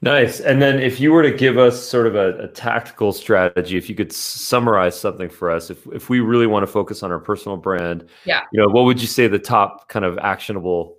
[0.00, 0.40] Nice.
[0.40, 3.88] And then if you were to give us sort of a, a, tactical strategy, if
[3.88, 7.18] you could summarize something for us, if, if we really want to focus on our
[7.18, 10.96] personal brand, yeah, you know, what would you say the top kind of actionable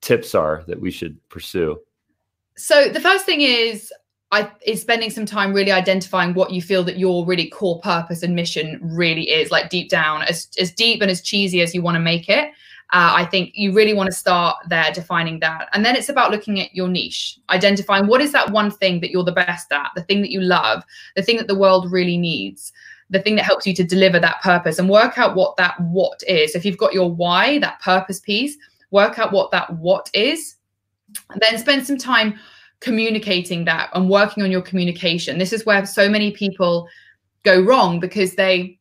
[0.00, 1.78] tips are that we should pursue?
[2.56, 3.92] So the first thing is
[4.32, 8.22] I is spending some time really identifying what you feel that your really core purpose
[8.22, 11.82] and mission really is, like deep down, as as deep and as cheesy as you
[11.82, 12.52] want to make it.
[12.92, 15.68] Uh, I think you really want to start there defining that.
[15.72, 19.10] And then it's about looking at your niche, identifying what is that one thing that
[19.10, 20.82] you're the best at, the thing that you love,
[21.14, 22.72] the thing that the world really needs,
[23.08, 26.20] the thing that helps you to deliver that purpose and work out what that what
[26.26, 26.56] is.
[26.56, 28.56] If you've got your why, that purpose piece,
[28.90, 30.56] work out what that what is,
[31.30, 32.38] and then spend some time
[32.80, 35.38] communicating that and working on your communication.
[35.38, 36.88] This is where so many people
[37.44, 38.79] go wrong because they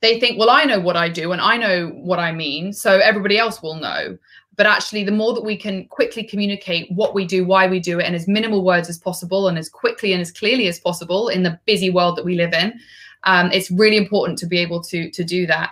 [0.00, 2.98] they think, well, I know what I do and I know what I mean, so
[2.98, 4.16] everybody else will know.
[4.56, 7.98] But actually, the more that we can quickly communicate what we do, why we do
[7.98, 11.28] it, and as minimal words as possible, and as quickly and as clearly as possible
[11.28, 12.78] in the busy world that we live in,
[13.24, 15.70] um, it's really important to be able to to do that.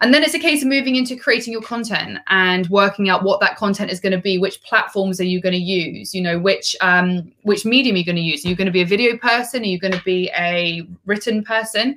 [0.00, 3.40] And then it's a case of moving into creating your content and working out what
[3.40, 4.38] that content is going to be.
[4.38, 6.14] Which platforms are you going to use?
[6.14, 8.44] You know, which um, which medium are you going to use?
[8.44, 9.62] Are you going to be a video person?
[9.62, 11.96] Are you going to be a written person?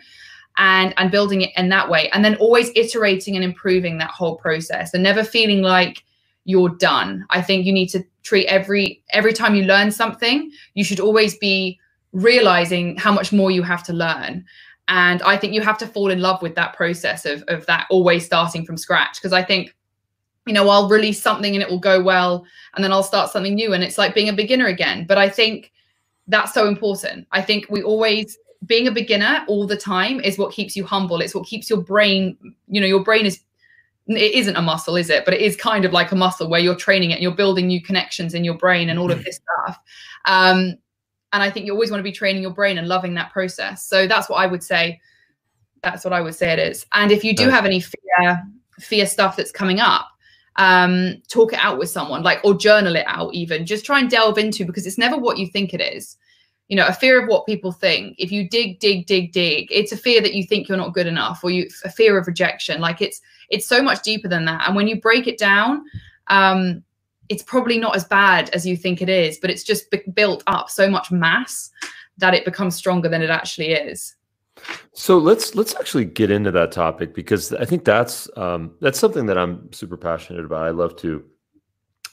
[0.57, 2.09] And and building it in that way.
[2.09, 6.03] And then always iterating and improving that whole process and never feeling like
[6.45, 7.25] you're done.
[7.29, 11.37] I think you need to treat every every time you learn something you should always
[11.37, 11.79] be
[12.11, 14.43] realizing how much more you have to learn.
[14.89, 17.87] And i think you have to fall in love with that process of of that
[17.89, 19.17] always starting from scratch.
[19.19, 19.75] Because i think
[20.45, 23.55] you know i'll release something and it will go well and then i'll start something
[23.55, 25.05] new and it's like being a beginner again.
[25.05, 25.71] But i think
[26.27, 27.25] that's so important.
[27.31, 31.21] I think we always being a beginner all the time is what keeps you humble.
[31.21, 33.39] It's what keeps your brain, you know, your brain is
[34.07, 35.25] it isn't a muscle, is it?
[35.25, 37.67] But it is kind of like a muscle where you're training it and you're building
[37.67, 39.25] new connections in your brain and all of mm.
[39.25, 39.79] this stuff.
[40.25, 40.77] Um,
[41.33, 43.85] and I think you always want to be training your brain and loving that process.
[43.85, 45.01] So that's what I would say.
[45.83, 46.85] That's what I would say it is.
[46.93, 48.43] And if you do have any fear,
[48.79, 50.07] fear stuff that's coming up,
[50.55, 54.09] um, talk it out with someone, like, or journal it out, even just try and
[54.09, 56.17] delve into because it's never what you think it is.
[56.67, 58.15] You know, a fear of what people think.
[58.17, 61.07] If you dig, dig, dig, dig, it's a fear that you think you're not good
[61.07, 62.81] enough, or you a fear of rejection.
[62.81, 64.67] Like it's it's so much deeper than that.
[64.67, 65.85] And when you break it down,
[66.27, 66.83] um,
[67.29, 70.69] it's probably not as bad as you think it is, but it's just built up
[70.69, 71.71] so much mass
[72.17, 74.15] that it becomes stronger than it actually is.
[74.93, 79.27] So let's let's actually get into that topic because I think that's um, that's something
[79.27, 80.65] that I'm super passionate about.
[80.65, 81.23] I love to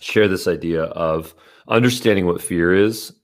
[0.01, 1.35] share this idea of
[1.69, 3.15] understanding what fear is,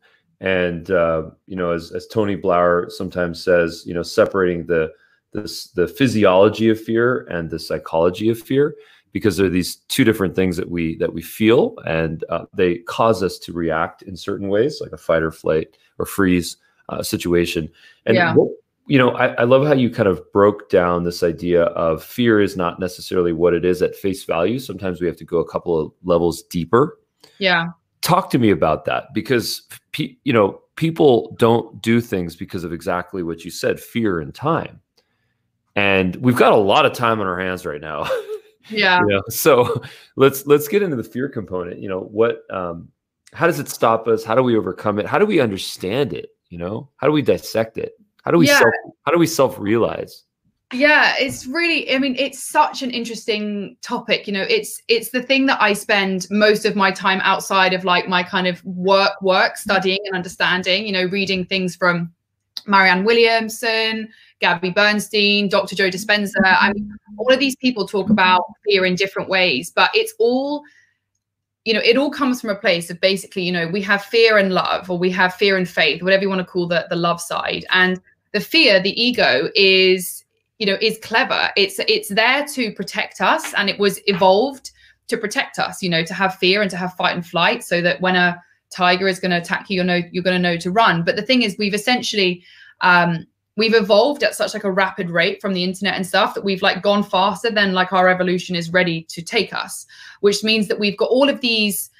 [0.41, 4.91] and uh, you know, as as Tony Blauer sometimes says, you know, separating the
[5.33, 8.75] the the physiology of fear and the psychology of fear
[9.13, 13.23] because they're these two different things that we that we feel and uh, they cause
[13.23, 16.57] us to react in certain ways like a fight or flight or freeze
[16.89, 17.69] uh, situation
[18.07, 18.35] and yeah.
[18.35, 18.51] what,
[18.87, 22.41] you know, I, I, love how you kind of broke down this idea of fear
[22.41, 24.59] is not necessarily what it is at face value.
[24.59, 26.99] Sometimes we have to go a couple of levels deeper.
[27.39, 27.69] Yeah.
[28.03, 32.73] Talk to me about that because, pe- you know, people don't do things because of
[32.73, 34.81] exactly what you said fear and time.
[35.77, 38.09] And we've got a lot of time on our hands right now.
[38.69, 39.01] Yeah.
[39.01, 39.23] you know?
[39.29, 39.83] So
[40.15, 41.81] let's let's get into the fear component.
[41.81, 42.89] You know, what um
[43.33, 44.25] how does it stop us?
[44.25, 45.07] How do we overcome it?
[45.07, 46.31] How do we understand it?
[46.49, 47.95] You know, how do we dissect it?
[48.23, 48.59] How do we yeah.
[48.59, 50.25] self how do we self realize?
[50.73, 55.23] Yeah, it's really I mean it's such an interesting topic, you know, it's it's the
[55.23, 59.21] thing that I spend most of my time outside of like my kind of work
[59.21, 59.71] work mm-hmm.
[59.71, 62.13] studying and understanding, you know, reading things from
[62.67, 65.75] Marianne Williamson, Gabby Bernstein, Dr.
[65.75, 65.97] Joe mm-hmm.
[65.97, 66.37] Dispenza.
[66.45, 68.13] I mean, all of these people talk mm-hmm.
[68.13, 70.63] about fear in different ways, but it's all
[71.65, 74.39] you know, it all comes from a place of basically, you know, we have fear
[74.39, 76.97] and love, or we have fear and faith, whatever you want to call the the
[76.97, 77.67] love side.
[77.71, 78.01] And
[78.33, 80.20] the fear, the ego, is
[80.61, 81.51] you know is clever.
[81.57, 84.71] It's it's there to protect us, and it was evolved
[85.09, 85.83] to protect us.
[85.83, 88.41] You know, to have fear and to have fight and flight, so that when a
[88.71, 91.03] tiger is going to attack you, you know you're going to know to run.
[91.03, 92.45] But the thing is, we've essentially
[92.83, 96.45] um, we've evolved at such like a rapid rate from the internet and stuff that
[96.45, 99.87] we've like gone faster than like our evolution is ready to take us
[100.21, 101.91] which means that we've got all of these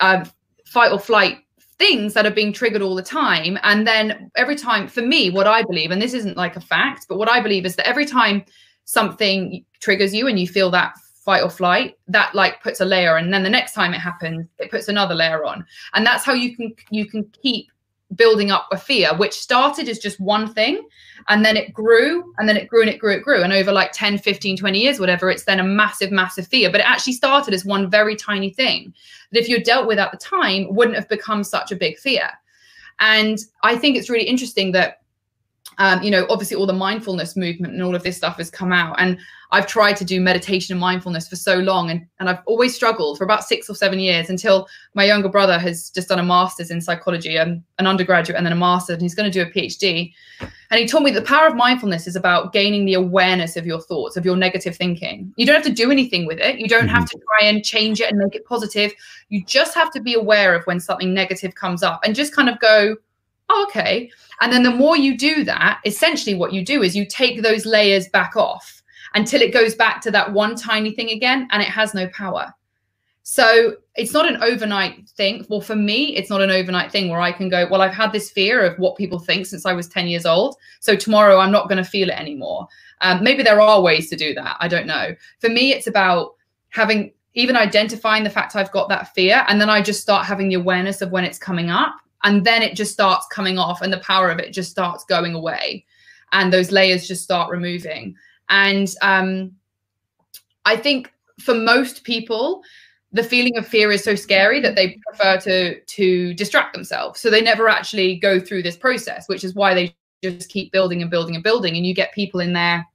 [0.00, 0.24] uh,
[0.64, 1.38] fight or flight
[1.78, 3.58] things that are being triggered all the time.
[3.62, 7.06] And then every time for me what i believe and this isn't like a fact
[7.08, 8.44] but what i believe is that every time
[8.84, 10.94] something triggers you and you feel that
[11.28, 14.46] fight or flight that like puts a layer and then the next time it happens
[14.58, 15.62] it puts another layer on.
[15.92, 17.66] And that's how you can you can keep
[18.14, 20.86] building up a fear, which started as just one thing
[21.28, 23.42] and then it grew and then it grew and it grew, it grew.
[23.42, 26.70] And over like 10, 15, 20 years, whatever, it's then a massive, massive fear.
[26.70, 28.94] But it actually started as one very tiny thing
[29.32, 32.30] that if you dealt with at the time, wouldn't have become such a big fear.
[32.98, 35.02] And I think it's really interesting that
[35.78, 38.72] um, you know, obviously all the mindfulness movement and all of this stuff has come
[38.72, 38.96] out.
[38.98, 39.18] And
[39.50, 43.16] I've tried to do meditation and mindfulness for so long, and, and I've always struggled
[43.16, 46.70] for about six or seven years until my younger brother has just done a master's
[46.70, 49.50] in psychology, and an undergraduate, and then a master's, and he's going to do a
[49.50, 50.12] PhD.
[50.70, 53.80] And he told me the power of mindfulness is about gaining the awareness of your
[53.80, 55.32] thoughts, of your negative thinking.
[55.36, 56.58] You don't have to do anything with it.
[56.58, 56.94] You don't mm-hmm.
[56.94, 58.92] have to try and change it and make it positive.
[59.30, 62.50] You just have to be aware of when something negative comes up and just kind
[62.50, 62.96] of go,
[63.50, 64.10] okay.
[64.40, 67.66] And then the more you do that, essentially what you do is you take those
[67.66, 68.82] layers back off
[69.14, 72.52] until it goes back to that one tiny thing again and it has no power.
[73.22, 75.44] So it's not an overnight thing.
[75.50, 78.10] Well, for me, it's not an overnight thing where I can go, well, I've had
[78.10, 80.56] this fear of what people think since I was 10 years old.
[80.80, 82.68] So tomorrow I'm not going to feel it anymore.
[83.02, 84.56] Um, maybe there are ways to do that.
[84.60, 85.14] I don't know.
[85.40, 86.36] For me, it's about
[86.70, 89.44] having even identifying the fact I've got that fear.
[89.46, 92.62] And then I just start having the awareness of when it's coming up and then
[92.62, 95.84] it just starts coming off and the power of it just starts going away.
[96.32, 98.14] And those layers just start removing.
[98.48, 99.52] And um,
[100.64, 102.62] i think for most people
[103.12, 107.20] the feeling of fear is so scary that they prefer to to distract themselves.
[107.20, 111.00] So they never actually go through this process which is why they just keep building
[111.00, 111.76] and building and building.
[111.76, 112.86] And you get people in their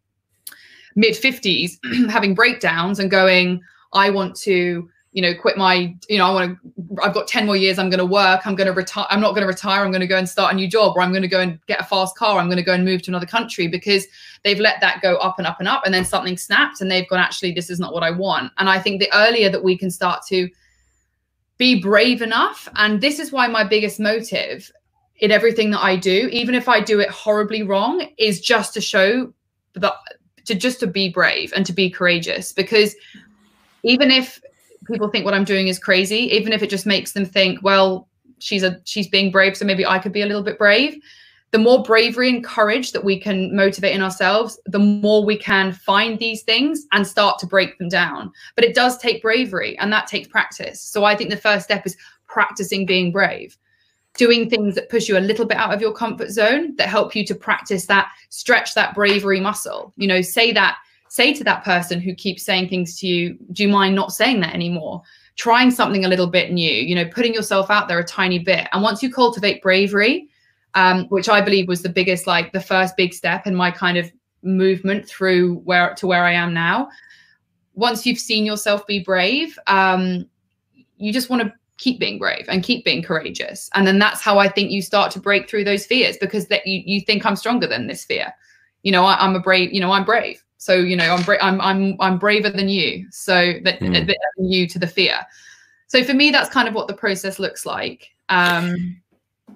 [0.95, 1.71] mid 50s
[2.12, 3.59] having breakdowns and going
[3.93, 7.45] i want to you know, quit my, you know, I want to, I've got 10
[7.45, 9.86] more years, I'm going to work, I'm going to retire, I'm not going to retire,
[9.86, 11.60] I'm going to go and start a new job, or I'm going to go and
[11.67, 14.08] get a fast car, I'm going to go and move to another country because
[14.43, 15.84] they've let that go up and up and up.
[15.86, 18.52] And then something snaps and they've gone, actually, this is not what I want.
[18.58, 20.49] And I think the earlier that we can start to
[21.58, 24.71] be brave enough, and this is why my biggest motive
[25.17, 28.82] in everything that I do, even if I do it horribly wrong, is just to
[28.82, 29.32] show
[29.76, 29.93] that
[30.45, 32.95] to just to be brave and to be courageous because
[33.84, 34.41] even if
[34.86, 38.08] people think what I'm doing is crazy, even if it just makes them think, well,
[38.39, 41.00] she's a she's being brave, so maybe I could be a little bit brave.
[41.54, 45.72] the more bravery and courage that we can motivate in ourselves, the more we can
[45.72, 48.32] find these things and start to break them down.
[48.56, 50.82] But it does take bravery and that takes practice.
[50.82, 51.96] So I think the first step is
[52.28, 53.56] practicing being brave,
[54.17, 57.15] doing things that push you a little bit out of your comfort zone that help
[57.15, 59.93] you to practice that, stretch that bravery muscle.
[59.96, 60.80] You know, say that,
[61.13, 64.39] say to that person who keeps saying things to you, do you mind not saying
[64.39, 64.99] that anymore?
[65.36, 68.67] Trying something a little bit new, you know, putting yourself out there a tiny bit.
[68.71, 70.28] And once you cultivate bravery,
[70.73, 73.99] um, which I believe was the biggest, like the first big step in my kind
[73.99, 76.89] of movement through where to where I am now.
[77.76, 80.28] Once you've seen yourself be brave, um,
[80.97, 83.69] you just want to keep being brave and keep being courageous.
[83.76, 86.65] And then that's how I think you start to break through those fears because that
[86.65, 88.34] you, you think I'm stronger than this fear.
[88.82, 90.43] You know, I, am a brave, you know, I'm brave.
[90.63, 93.06] So, you know, I'm, bra- I'm, I'm, I'm braver than you.
[93.12, 94.13] So that mm.
[94.38, 95.19] you to the fear.
[95.88, 98.12] So for me, that's kind of what the process looks like.
[98.30, 99.02] Um,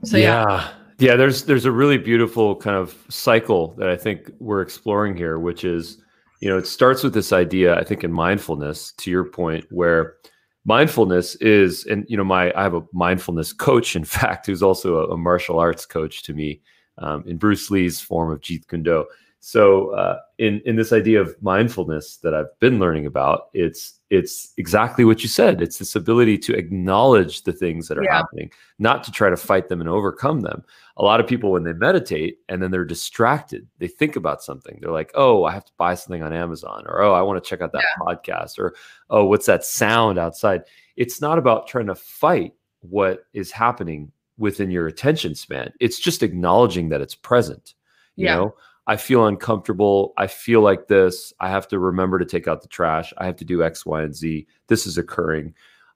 [0.03, 0.45] so yeah.
[0.49, 0.69] yeah.
[0.99, 5.37] Yeah, there's there's a really beautiful kind of cycle that I think we're exploring here,
[5.37, 6.01] which is,
[6.41, 10.15] you know, it starts with this idea, I think, in mindfulness, to your point, where
[10.65, 14.97] mindfulness is, and you know, my I have a mindfulness coach, in fact, who's also
[14.97, 16.61] a, a martial arts coach to me,
[16.97, 19.05] um, in Bruce Lee's form of Jeet Kune Do.
[19.39, 24.53] So, uh, in in this idea of mindfulness that I've been learning about, it's it's
[24.57, 25.61] exactly what you said.
[25.61, 28.17] It's this ability to acknowledge the things that are yeah.
[28.17, 30.63] happening, not to try to fight them and overcome them.
[30.97, 34.79] A lot of people, when they meditate and then they're distracted, they think about something.
[34.81, 37.47] They're like, oh, I have to buy something on Amazon, or oh, I want to
[37.47, 38.03] check out that yeah.
[38.03, 38.75] podcast, or
[39.11, 40.63] oh, what's that sound outside?
[40.95, 45.71] It's not about trying to fight what is happening within your attention span.
[45.79, 47.75] It's just acknowledging that it's present.
[48.15, 48.35] You yeah.
[48.35, 48.55] know,
[48.87, 50.13] I feel uncomfortable.
[50.17, 51.33] I feel like this.
[51.39, 53.13] I have to remember to take out the trash.
[53.17, 54.47] I have to do X, Y, and Z.
[54.67, 55.53] This is occurring.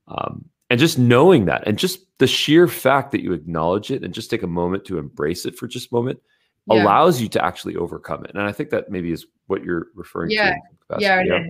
[0.07, 4.13] Um, and just knowing that and just the sheer fact that you acknowledge it and
[4.13, 6.19] just take a moment to embrace it for just a moment
[6.67, 6.83] yeah.
[6.83, 8.31] allows you to actually overcome it.
[8.33, 10.53] And I think that maybe is what you're referring yeah.
[10.89, 10.97] to.
[10.99, 11.23] Yeah.
[11.23, 11.43] Yeah.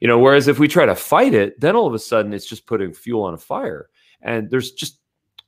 [0.00, 2.46] You know, whereas if we try to fight it, then all of a sudden it's
[2.46, 3.88] just putting fuel on a fire.
[4.20, 4.98] And there's just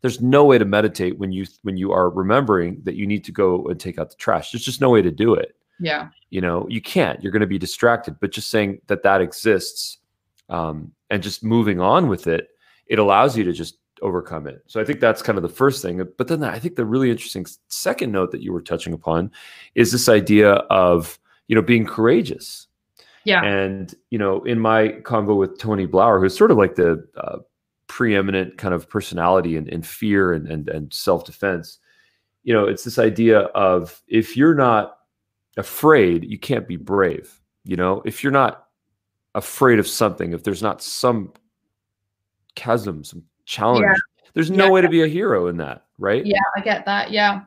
[0.00, 3.32] there's no way to meditate when you when you are remembering that you need to
[3.32, 4.52] go and take out the trash.
[4.52, 5.56] There's just no way to do it.
[5.80, 6.08] Yeah.
[6.30, 8.18] You know you can't you're going to be distracted.
[8.20, 9.98] But just saying that that exists
[10.48, 12.50] um, and just moving on with it
[12.86, 14.62] it allows you to just overcome it.
[14.66, 16.06] So i think that's kind of the first thing.
[16.16, 19.30] But then i think the really interesting second note that you were touching upon
[19.74, 22.66] is this idea of you know being courageous.
[23.24, 23.42] Yeah.
[23.42, 27.38] And you know in my convo with tony blauer who's sort of like the uh,
[27.88, 31.78] preeminent kind of personality and, and fear and, and, and self-defense
[32.44, 34.98] you know it's this idea of if you're not
[35.56, 38.66] afraid you can't be brave you know if you're not
[39.34, 41.32] afraid of something if there's not some
[42.54, 43.94] chasm some challenge yeah.
[44.34, 44.70] there's no yeah.
[44.70, 47.42] way to be a hero in that right yeah i get that yeah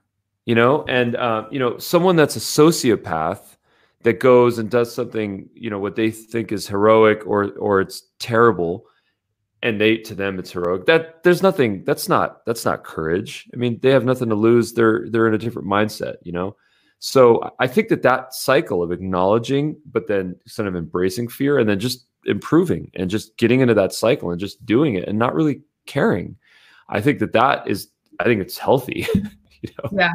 [0.46, 3.58] you know and uh, you know someone that's a sociopath
[4.04, 8.04] that goes and does something you know what they think is heroic or or it's
[8.20, 8.86] terrible
[9.64, 10.86] and they to them it's heroic.
[10.86, 13.50] That there's nothing that's not that's not courage.
[13.54, 14.74] I mean they have nothing to lose.
[14.74, 16.56] They're they're in a different mindset you know?
[17.00, 21.68] So i think that that cycle of acknowledging but then sort of embracing fear and
[21.68, 25.34] then just improving and just getting into that cycle and just doing it and not
[25.34, 26.36] really caring.
[26.90, 29.08] I think that that is i think it's healthy
[29.62, 29.90] you know?
[30.00, 30.12] yeah.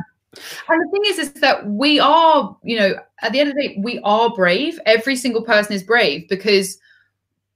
[0.68, 3.68] And the thing is, is that we are, you know, at the end of the
[3.68, 4.78] day, we are brave.
[4.85, 6.78] Every single person is brave because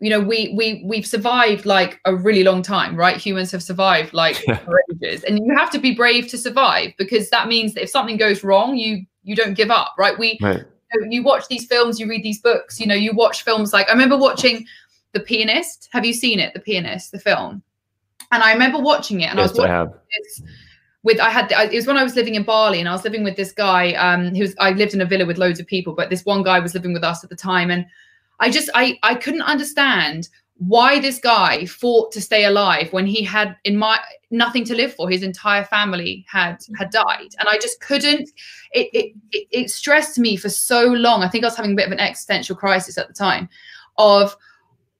[0.00, 3.16] you know we we we've survived like a really long time right?
[3.16, 5.22] Humans have survived like for ages.
[5.24, 8.42] And you have to be brave to survive because that means that if something goes
[8.42, 10.18] wrong you you don't give up right?
[10.18, 10.64] We right.
[10.92, 13.72] You, know, you watch these films you read these books you know you watch films
[13.72, 14.66] like i remember watching
[15.12, 15.88] the pianist.
[15.92, 17.62] Have you seen it the pianist the film?
[18.32, 20.42] And i remember watching it and yes, i was watching I this
[21.02, 23.24] with I had it was when I was living in Bali and I was living
[23.24, 25.94] with this guy um who was I lived in a villa with loads of people
[25.94, 27.86] but this one guy was living with us at the time and
[28.40, 30.29] I just I I couldn't understand
[30.61, 33.98] why this guy fought to stay alive when he had in my
[34.31, 35.09] nothing to live for.
[35.09, 36.79] His entire family had mm.
[36.79, 37.31] had died.
[37.38, 38.29] And i just couldn't
[38.72, 41.22] it, it it, it stressed me for so long.
[41.22, 43.48] I think i was having a bit of an existential crisis at the time
[43.96, 44.37] of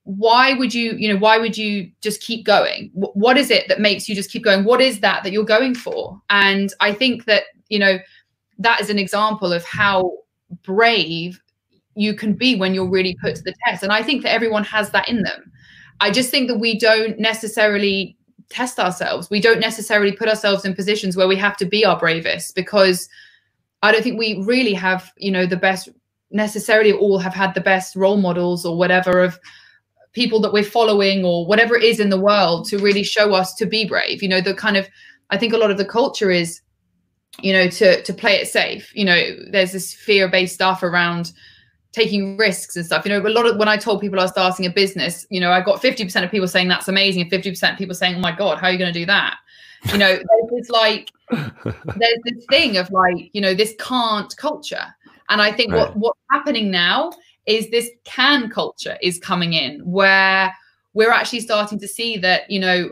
[0.03, 2.89] why would you you know why would you just keep going?
[2.93, 4.63] What is it that makes you just keep going?
[4.63, 6.19] What is that that you're going for?
[6.29, 7.99] And i think that you know
[8.57, 10.11] that is an example of how
[10.63, 11.40] brave
[11.95, 13.83] you can be when you're really put to the test.
[13.83, 15.51] And I think that everyone has that in them.
[15.99, 18.17] I just think that we don't necessarily
[18.49, 19.29] test ourselves.
[19.29, 23.07] We don't necessarily put ourselves in positions where we have to be our bravest because
[23.81, 25.89] I don't think we really have, you know, the best
[26.31, 29.37] necessarily all have had the best role models or whatever of
[30.13, 33.53] people that we're following or whatever it is in the world to really show us
[33.55, 34.23] to be brave.
[34.23, 34.87] You know, the kind of
[35.29, 36.61] I think a lot of the culture is
[37.39, 38.91] you know, to to play it safe.
[38.95, 41.31] You know, there's this fear-based stuff around
[41.91, 43.05] taking risks and stuff.
[43.05, 45.39] You know, a lot of when I told people I was starting a business, you
[45.39, 48.19] know, I got 50% of people saying that's amazing and 50% of people saying, oh
[48.19, 49.37] my God, how are you going to do that?
[49.91, 50.19] You know,
[50.51, 54.85] it's like there's this thing of like, you know, this can't culture.
[55.29, 55.87] And I think right.
[55.87, 57.11] what what's happening now
[57.45, 60.53] is this can culture is coming in where
[60.93, 62.91] we're actually starting to see that, you know,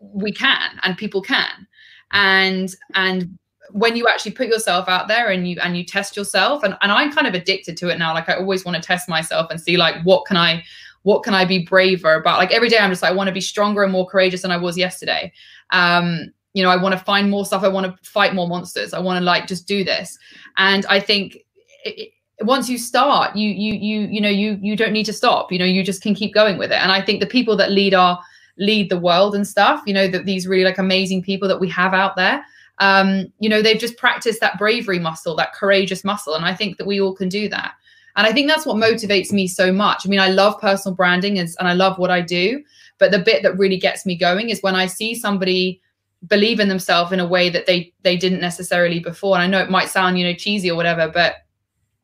[0.00, 1.66] we can and people can.
[2.12, 3.38] And and
[3.72, 6.92] when you actually put yourself out there and you and you test yourself and, and
[6.92, 8.12] i'm kind of addicted to it now.
[8.14, 10.62] Like i always want to test myself and see like what can i
[11.02, 12.38] what can i be braver about?
[12.38, 14.50] Like every day i'm just like i want to be stronger and more courageous than
[14.50, 15.32] i was yesterday.
[15.70, 17.62] Um you know i want to find more stuff.
[17.62, 18.92] I want to fight more monsters.
[18.92, 20.18] I want to like just do this.
[20.58, 21.38] And i think
[21.84, 22.12] it,
[22.42, 25.50] once you start you you you you know you you don't need to stop.
[25.50, 26.80] You know you just can keep going with it.
[26.82, 28.18] And i think the people that lead our
[28.58, 31.70] lead the world and stuff you know that these really like amazing people that we
[31.70, 32.44] have out there
[32.78, 36.34] um, you know, they've just practiced that bravery muscle, that courageous muscle.
[36.34, 37.74] And I think that we all can do that.
[38.16, 40.04] And I think that's what motivates me so much.
[40.04, 42.62] I mean, I love personal branding and, and I love what I do.
[42.98, 45.80] But the bit that really gets me going is when I see somebody
[46.26, 49.36] believe in themselves in a way that they they didn't necessarily before.
[49.36, 51.36] And I know it might sound, you know, cheesy or whatever, but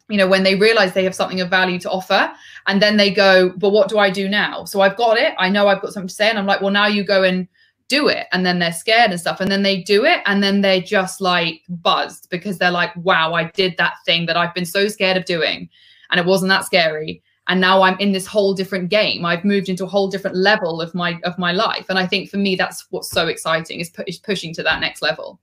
[0.09, 2.33] you know, when they realize they have something of value to offer,
[2.67, 4.65] and then they go, but what do I do now?
[4.65, 5.35] So I've got it.
[5.39, 6.31] I know I've got something to say.
[6.31, 7.47] And I'm like, well, now you go and
[7.89, 10.61] do it and then they're scared and stuff and then they do it and then
[10.61, 14.67] they're just like buzzed because they're like wow i did that thing that i've been
[14.67, 15.69] so scared of doing
[16.11, 19.25] and it wasn't that scary and now i'm in this whole different game.
[19.25, 21.87] I've moved into a whole different level of my of my life.
[21.89, 24.81] And i think for me that's what's so exciting is, pu- is pushing to that
[24.81, 25.41] next level.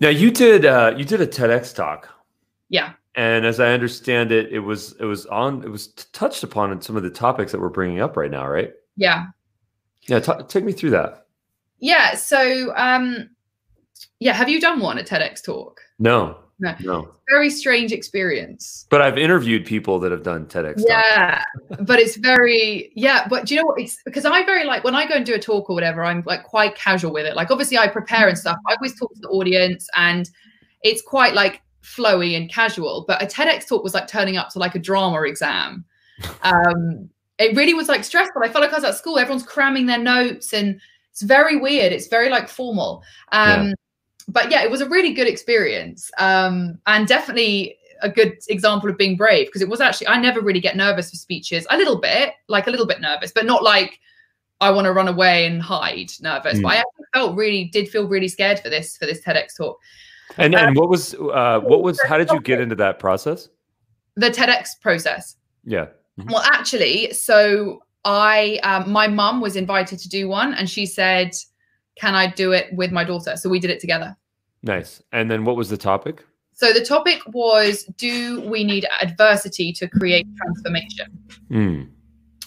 [0.00, 2.08] Now you did uh you did a tedx talk.
[2.68, 2.92] Yeah.
[3.16, 6.80] And as i understand it it was it was on it was touched upon in
[6.80, 8.72] some of the topics that we're bringing up right now right?
[8.96, 9.26] Yeah
[10.08, 11.26] yeah, t- take me through that.
[11.78, 12.14] Yeah.
[12.14, 13.30] So, um,
[14.20, 15.80] yeah, have you done one a TEDx talk?
[15.98, 16.38] No.
[16.58, 16.74] No.
[16.80, 17.08] no.
[17.28, 18.86] Very strange experience.
[18.88, 20.82] But I've interviewed people that have done TEDx.
[20.86, 21.42] Yeah.
[21.80, 23.26] but it's very, yeah.
[23.28, 23.80] But do you know what?
[23.80, 26.22] It's because I very like when I go and do a talk or whatever, I'm
[26.24, 27.36] like quite casual with it.
[27.36, 28.56] Like, obviously, I prepare and stuff.
[28.66, 30.30] I always talk to the audience and
[30.82, 33.04] it's quite like flowy and casual.
[33.06, 35.84] But a TEDx talk was like turning up to like a drama exam.
[36.42, 38.42] Um, it really was like stressful.
[38.42, 39.18] I felt like I was at school.
[39.18, 40.80] Everyone's cramming their notes and
[41.12, 41.92] it's very weird.
[41.92, 43.02] It's very like formal.
[43.32, 43.74] Um, yeah.
[44.28, 48.98] But yeah, it was a really good experience um, and definitely a good example of
[48.98, 51.66] being brave because it was actually, I never really get nervous for speeches.
[51.70, 54.00] A little bit, like a little bit nervous, but not like
[54.60, 56.58] I want to run away and hide nervous.
[56.58, 56.62] Mm.
[56.62, 56.84] But I
[57.14, 59.78] felt really, did feel really scared for this, for this TEDx talk.
[60.38, 63.48] And, um, and what was, uh, what was, how did you get into that process?
[64.16, 65.36] The TEDx process.
[65.64, 65.86] Yeah.
[66.18, 66.32] Mm-hmm.
[66.32, 71.32] Well, actually, so I, um, my mum was invited to do one, and she said,
[71.96, 74.16] "Can I do it with my daughter?" So we did it together.
[74.62, 75.02] Nice.
[75.12, 76.24] And then, what was the topic?
[76.54, 81.18] So the topic was, "Do we need adversity to create transformation?"
[81.50, 81.95] Mm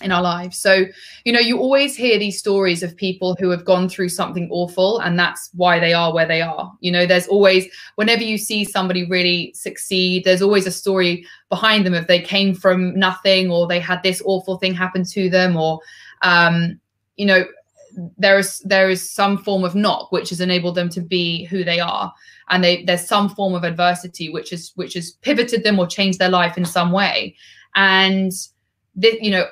[0.02, 0.58] in our lives.
[0.58, 0.86] So,
[1.26, 5.00] you know, you always hear these stories of people who have gone through something awful
[5.00, 6.72] and that's why they are where they are.
[6.80, 11.86] You know, there's always, whenever you see somebody really succeed, there's always a story behind
[11.86, 15.58] them if they came from nothing or they had this awful thing happen to them
[15.58, 15.80] or,
[16.22, 16.80] um,
[17.16, 17.46] you know,
[18.18, 21.64] there is there is some form of knock which has enabled them to be who
[21.64, 22.14] they are
[22.50, 26.20] and they there's some form of adversity which is which has pivoted them or changed
[26.20, 27.36] their life in some way
[27.76, 28.32] and
[28.96, 29.46] this, you know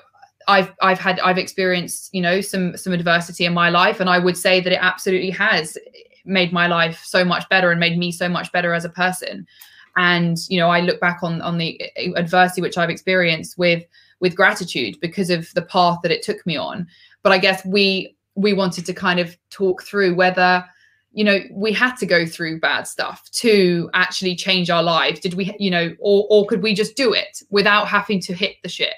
[0.47, 4.19] I've I've had I've experienced you know some some adversity in my life, and I
[4.19, 5.77] would say that it absolutely has
[6.25, 9.47] made my life so much better and made me so much better as a person.
[9.95, 11.81] And you know, I look back on on the
[12.15, 13.83] adversity which I've experienced with
[14.19, 16.87] with gratitude because of the path that it took me on.
[17.23, 20.63] But I guess we we wanted to kind of talk through whether
[21.11, 25.33] you know we had to go through bad stuff to actually change our lives did
[25.33, 28.69] we you know or or could we just do it without having to hit the
[28.69, 28.93] shit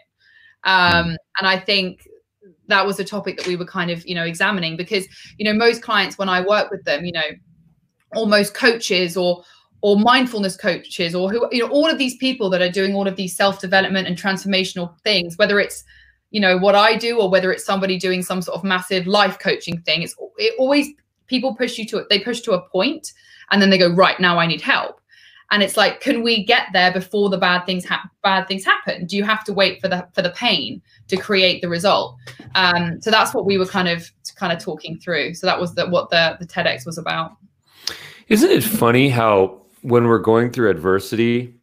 [0.63, 1.15] um, hmm.
[1.39, 2.07] and I think
[2.67, 5.07] that was a topic that we were kind of, you know, examining because,
[5.37, 7.21] you know, most clients when I work with them, you know,
[8.15, 9.43] almost coaches or
[9.81, 13.07] or mindfulness coaches or who you know all of these people that are doing all
[13.07, 15.83] of these self-development and transformational things whether it's
[16.31, 19.37] you know what i do or whether it's somebody doing some sort of massive life
[19.39, 20.87] coaching thing it's it always
[21.27, 23.13] people push you to it they push to a point
[23.51, 24.98] and then they go right now i need help
[25.51, 29.05] and it's like can we get there before the bad things ha- bad things happen?
[29.05, 32.15] Do you have to wait for the for the pain to create the result?
[32.55, 35.33] Um, so that's what we were kind of kind of talking through.
[35.33, 37.31] So that was the, what the the tedx was about.
[38.27, 41.55] Isn't it funny how when we're going through adversity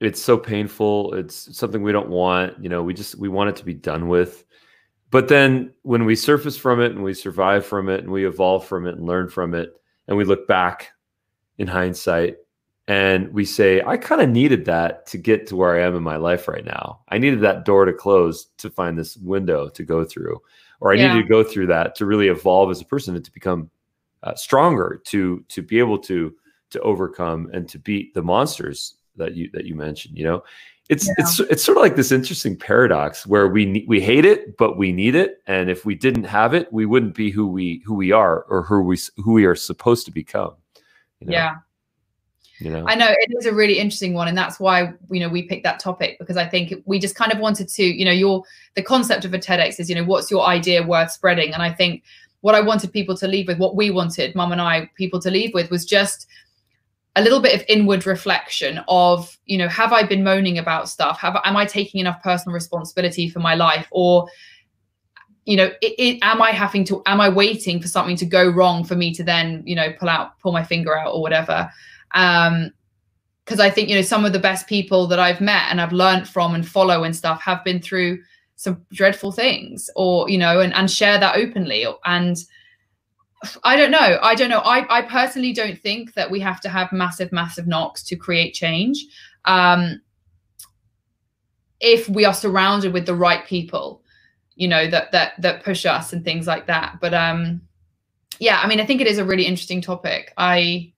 [0.00, 3.56] it's so painful it's something we don't want you know we just we want it
[3.56, 4.44] to be done with.
[5.10, 8.66] But then when we surface from it and we survive from it and we evolve
[8.66, 9.74] from it and learn from it
[10.08, 10.90] and we look back
[11.58, 12.36] in hindsight
[12.88, 16.02] and we say i kind of needed that to get to where i am in
[16.02, 19.84] my life right now i needed that door to close to find this window to
[19.84, 20.40] go through
[20.80, 21.08] or i yeah.
[21.08, 23.70] needed to go through that to really evolve as a person and to become
[24.24, 26.34] uh, stronger to to be able to
[26.70, 30.42] to overcome and to beat the monsters that you that you mentioned you know
[30.88, 31.14] it's yeah.
[31.18, 34.92] it's it's sort of like this interesting paradox where we we hate it but we
[34.92, 38.10] need it and if we didn't have it we wouldn't be who we who we
[38.10, 40.54] are or who we who we are supposed to become
[41.20, 41.32] you know?
[41.32, 41.54] yeah
[42.62, 42.84] you know?
[42.86, 45.64] I know it is a really interesting one and that's why you know we picked
[45.64, 48.44] that topic because i think we just kind of wanted to you know your
[48.74, 51.52] the concept of a tedx is you know what's your idea worth spreading?
[51.52, 52.02] And i think
[52.40, 55.30] what i wanted people to leave with what we wanted mum and i people to
[55.30, 56.26] leave with was just
[57.16, 61.18] a little bit of inward reflection of you know have i been moaning about stuff?
[61.18, 63.86] Have am i taking enough personal responsibility for my life?
[63.90, 64.28] Or
[65.44, 68.48] you know it, it, am i having to am i waiting for something to go
[68.48, 71.68] wrong for me to then you know pull out pull my finger out or whatever
[72.14, 72.70] um
[73.44, 75.92] because i think you know some of the best people that i've met and i've
[75.92, 78.18] learned from and follow and stuff have been through
[78.56, 82.44] some dreadful things or you know and, and share that openly and
[83.64, 84.18] I don't know.
[84.22, 84.60] I don't know.
[84.60, 88.54] I, I personally don't think that we have to have massive, massive knocks to create
[88.54, 89.04] change.
[89.44, 90.00] Um,
[91.80, 94.02] if we are surrounded with the right people,
[94.54, 96.98] you know, that that that push us and things like that.
[97.00, 97.60] But um,
[98.38, 100.32] yeah, I mean, I think it is a really interesting topic.
[100.36, 100.91] I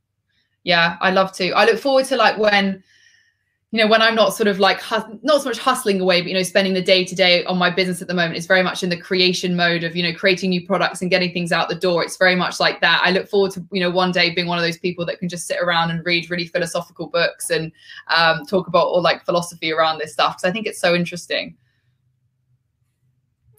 [0.64, 1.52] yeah, I love to.
[1.52, 2.82] I look forward to like when
[3.74, 4.80] you know, when I'm not sort of like
[5.24, 7.70] not so much hustling away, but you know, spending the day to day on my
[7.70, 10.50] business at the moment is very much in the creation mode of you know creating
[10.50, 12.04] new products and getting things out the door.
[12.04, 13.02] It's very much like that.
[13.02, 15.28] I look forward to you know one day being one of those people that can
[15.28, 17.72] just sit around and read really philosophical books and
[18.06, 21.56] um, talk about all like philosophy around this stuff because I think it's so interesting.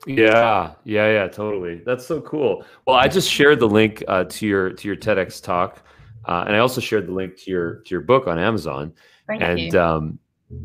[0.08, 1.82] Yeah, yeah, yeah, totally.
[1.86, 2.64] That's so cool.
[2.88, 5.84] Well, I just shared the link uh, to your to your TEDx talk,
[6.28, 8.94] uh, and I also shared the link to your to your book on Amazon.
[9.28, 9.80] Thank and you.
[9.80, 10.20] Um,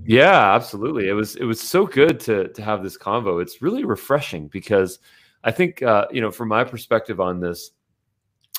[0.05, 1.09] yeah, absolutely.
[1.09, 3.41] It was it was so good to to have this convo.
[3.41, 4.99] It's really refreshing because
[5.45, 7.71] I think uh, you know from my perspective on this,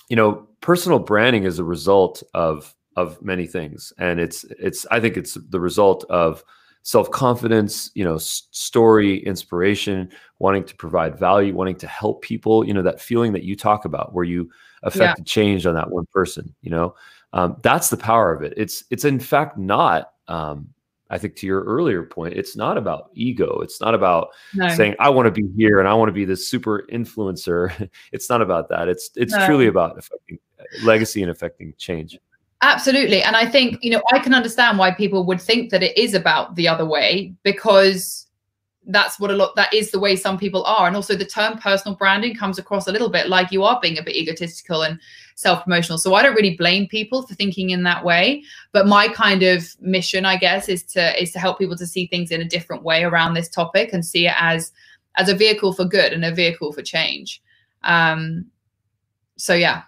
[0.09, 4.99] you know, personal branding is a result of of many things, and it's it's I
[4.99, 6.43] think it's the result of
[6.83, 10.09] self confidence, you know, s- story, inspiration,
[10.39, 12.65] wanting to provide value, wanting to help people.
[12.65, 14.49] You know, that feeling that you talk about where you
[14.83, 15.31] affected yeah.
[15.31, 16.53] change on that one person.
[16.61, 16.95] You know,
[17.33, 18.53] um, that's the power of it.
[18.57, 20.11] It's it's in fact not.
[20.27, 20.69] Um,
[21.09, 23.59] I think to your earlier point, it's not about ego.
[23.59, 24.69] It's not about no.
[24.69, 27.89] saying I want to be here and I want to be this super influencer.
[28.13, 28.87] it's not about that.
[28.87, 29.45] It's it's no.
[29.45, 30.39] truly about affecting
[30.83, 32.17] legacy and affecting change.
[32.61, 33.23] Absolutely.
[33.23, 36.13] And I think, you know, I can understand why people would think that it is
[36.13, 38.27] about the other way because
[38.87, 40.87] that's what a lot that is the way some people are.
[40.87, 43.97] And also the term personal branding comes across a little bit like you are being
[43.97, 44.99] a bit egotistical and
[45.35, 45.97] self-promotional.
[45.97, 48.43] So i don't really blame people for thinking in that way.
[48.73, 52.07] But my kind of mission i guess is to is to help people to see
[52.07, 54.71] things in a different way around this topic and see it as
[55.15, 57.41] as a vehicle for good and a vehicle for change.
[57.83, 58.45] Um
[59.37, 59.83] so yeah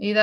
[0.00, 0.14] Are you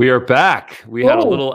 [0.00, 0.82] We are back.
[0.88, 1.54] We had a little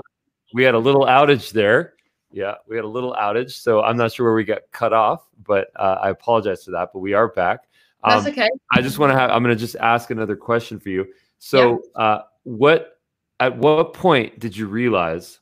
[0.54, 1.96] we had a little outage there.
[2.32, 5.28] Yeah, we had a little outage, so I'm not sure where we got cut off,
[5.48, 6.92] but uh, I apologize for that.
[6.94, 7.62] But we are back.
[8.04, 8.52] Um, That's okay.
[8.72, 9.32] I just want to have.
[9.32, 11.08] I'm going to just ask another question for you.
[11.40, 12.04] So, yeah.
[12.04, 13.00] uh, what
[13.40, 15.40] at what point did you realize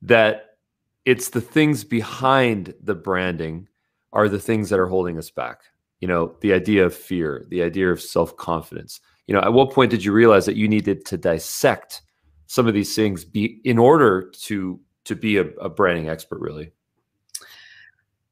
[0.00, 0.56] that
[1.04, 3.68] it's the things behind the branding
[4.14, 5.64] are the things that are holding us back?
[6.00, 9.02] You know, the idea of fear, the idea of self confidence.
[9.28, 12.00] You know, at what point did you realize that you needed to dissect
[12.46, 16.40] some of these things be in order to to be a, a branding expert?
[16.40, 16.72] Really,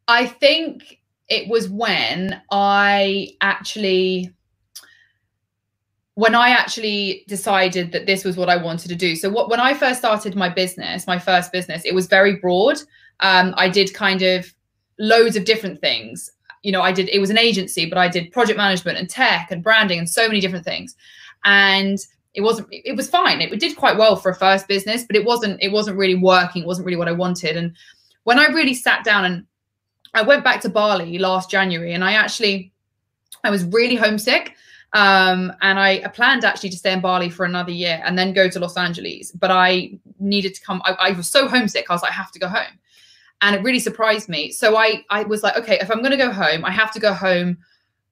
[0.09, 4.33] I think it was when I actually
[6.15, 9.17] when I actually decided that this was what I wanted to do.
[9.17, 12.79] So what when I first started my business, my first business, it was very broad.
[13.21, 14.53] Um, I did kind of
[14.99, 16.31] loads of different things.
[16.67, 19.51] You know, I did it was an agency, but I did project management and tech
[19.51, 20.97] and branding and so many different things.
[21.45, 21.99] And
[22.35, 23.41] it wasn't it was fine.
[23.41, 26.63] It did quite well for a first business, but it wasn't it wasn't really working.
[26.63, 27.57] It wasn't really what I wanted.
[27.57, 27.75] And
[28.25, 29.47] when I really sat down and
[30.15, 32.73] I went back to Bali last January and I actually
[33.45, 34.57] I was really homesick
[34.93, 38.49] um, and I, planned actually to stay in Bali for another year and then go
[38.49, 39.31] to Los Angeles.
[39.33, 40.81] But I needed to come.
[40.85, 41.87] I, I was so homesick.
[41.91, 42.79] I was like, I have to go home.
[43.47, 44.51] And it really surprised me.
[44.51, 46.99] So I, I was like, okay, if I'm going to go home, I have to
[46.99, 47.57] go home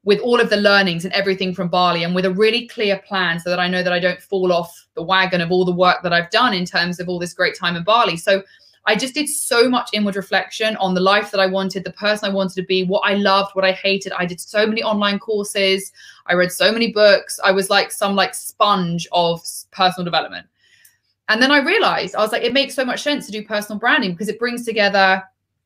[0.04, 3.40] with all of the learnings and everything from Bali and with a really clear plan
[3.40, 6.04] so that I know that I don't fall off the wagon of all the work
[6.04, 8.16] that I've done in terms of all this great time in Bali.
[8.16, 8.44] So
[8.86, 12.30] I just did so much inward reflection on the life that I wanted, the person
[12.30, 14.12] I wanted to be, what I loved, what I hated.
[14.12, 15.90] I did so many online courses.
[16.26, 17.40] I read so many books.
[17.42, 20.46] I was like some like sponge of personal development.
[21.28, 23.78] And then I realized I was like, it makes so much sense to do personal
[23.78, 25.22] branding because it brings together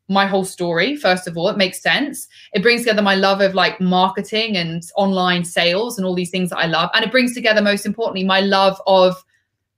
[0.08, 0.96] my whole story.
[0.96, 2.28] First of all, it makes sense.
[2.52, 6.50] It brings together my love of like marketing and online sales and all these things
[6.50, 6.90] that I love.
[6.94, 9.22] And it brings together, most importantly, my love of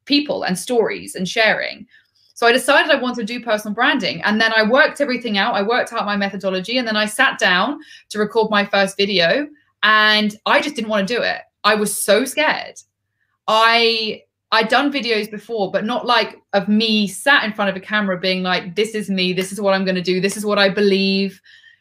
[0.04, 1.86] people and stories and sharing.
[2.34, 4.22] So I decided I wanted to do personal branding.
[4.22, 5.54] And then I worked everything out.
[5.54, 6.78] I worked out my methodology.
[6.78, 9.48] And then I sat down to record my first video.
[9.82, 11.40] And I just didn't want to do it.
[11.64, 12.80] I was so scared.
[13.48, 14.22] I
[14.52, 18.18] I'd done videos before, but not like of me sat in front of a camera
[18.18, 20.58] being like, this is me, this is what I'm going to do, this is what
[20.58, 21.40] I believe,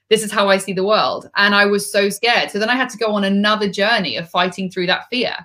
[0.09, 1.29] this is how I see the world.
[1.35, 2.51] And I was so scared.
[2.51, 5.35] So then I had to go on another journey of fighting through that fear.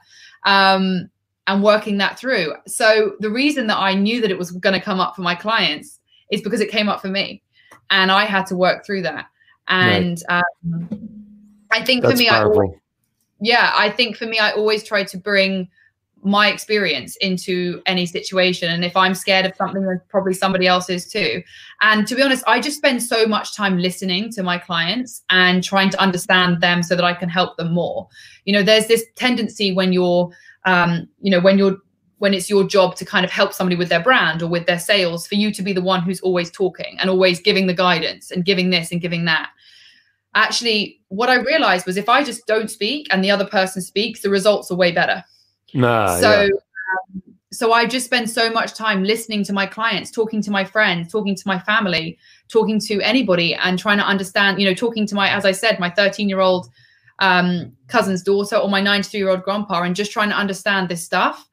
[0.44, 1.08] Um,
[1.46, 2.54] and working that through.
[2.66, 5.34] So the reason that I knew that it was going to come up for my
[5.34, 6.00] clients
[6.30, 7.42] is because it came up for me,
[7.90, 9.26] and I had to work through that.
[9.68, 10.42] And right.
[10.64, 10.88] um,
[11.70, 12.28] I think That's for me.
[12.28, 12.70] I always,
[13.40, 15.68] yeah, I think for me, I always try to bring
[16.24, 18.70] my experience into any situation.
[18.70, 21.42] And if I'm scared of something, then probably somebody else is too.
[21.82, 25.62] And to be honest, I just spend so much time listening to my clients and
[25.62, 28.08] trying to understand them so that I can help them more.
[28.44, 30.30] You know, there's this tendency when you're
[30.64, 31.76] um, you know, when you're
[32.18, 34.78] when it's your job to kind of help somebody with their brand or with their
[34.78, 38.30] sales, for you to be the one who's always talking and always giving the guidance
[38.30, 39.50] and giving this and giving that.
[40.34, 44.22] Actually, what I realized was if I just don't speak and the other person speaks,
[44.22, 45.22] the results are way better.
[45.74, 46.48] Nah, so, yeah.
[46.48, 47.22] um,
[47.52, 51.10] so I just spend so much time listening to my clients, talking to my friends,
[51.12, 52.18] talking to my family,
[52.48, 54.60] talking to anybody, and trying to understand.
[54.60, 56.68] You know, talking to my, as I said, my 13 year old
[57.18, 61.04] um, cousin's daughter or my 93 year old grandpa and just trying to understand this
[61.04, 61.48] stuff.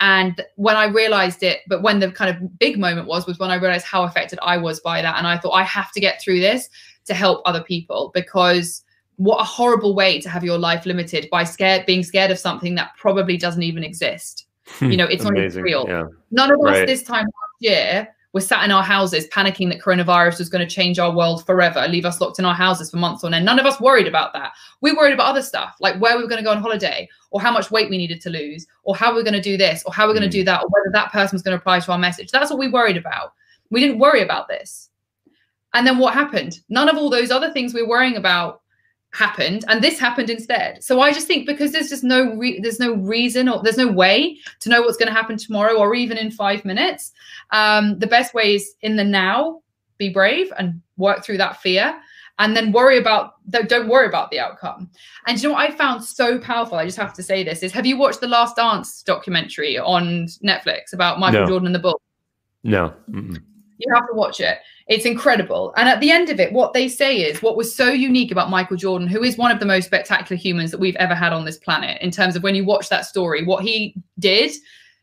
[0.00, 3.50] And when I realized it, but when the kind of big moment was, was when
[3.50, 5.16] I realized how affected I was by that.
[5.16, 6.68] And I thought, I have to get through this
[7.06, 8.82] to help other people because
[9.16, 12.74] what a horrible way to have your life limited by scared being scared of something
[12.74, 14.46] that probably doesn't even exist.
[14.80, 15.86] you know, it's not even real.
[15.88, 16.06] Yeah.
[16.30, 16.82] None of right.
[16.82, 20.60] us this time last year we're sat in our houses panicking that coronavirus was going
[20.60, 23.46] to change our world forever, leave us locked in our houses for months on end.
[23.46, 24.52] None of us worried about that.
[24.82, 27.40] We worried about other stuff, like where we were going to go on holiday, or
[27.40, 29.82] how much weight we needed to lose, or how we are going to do this,
[29.86, 30.44] or how we are going to do mm.
[30.44, 32.30] that, or whether that person was going to reply to our message.
[32.30, 33.32] That's what we worried about.
[33.70, 34.90] We didn't worry about this.
[35.72, 36.60] And then what happened?
[36.68, 38.60] None of all those other things we we're worrying about
[39.16, 42.78] happened and this happened instead so i just think because there's just no re- there's
[42.78, 46.18] no reason or there's no way to know what's going to happen tomorrow or even
[46.18, 47.12] in five minutes
[47.50, 49.62] um, the best way is in the now
[49.96, 51.98] be brave and work through that fear
[52.38, 54.90] and then worry about don't worry about the outcome
[55.26, 57.72] and you know what i found so powerful i just have to say this is
[57.72, 61.46] have you watched the last dance documentary on netflix about michael no.
[61.46, 62.00] jordan and the bull
[62.64, 63.42] no Mm-mm.
[63.78, 65.74] You have to watch it it's incredible.
[65.76, 68.50] And at the end of it, what they say is what was so unique about
[68.50, 71.44] Michael Jordan, who is one of the most spectacular humans that we've ever had on
[71.44, 74.52] this planet, in terms of when you watch that story, what he did,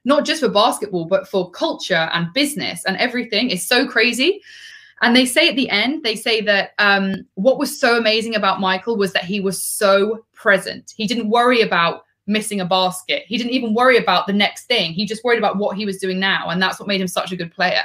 [0.06, 4.42] not just for basketball, but for culture and business and everything is so crazy.
[5.02, 8.62] And they say at the end, they say that um, what was so amazing about
[8.62, 10.94] Michael was that he was so present.
[10.96, 13.24] He didn't worry about missing a basket.
[13.28, 14.94] He didn't even worry about the next thing.
[14.94, 16.50] He just worried about what he was doing now.
[16.50, 17.84] And that's what made him such a good player.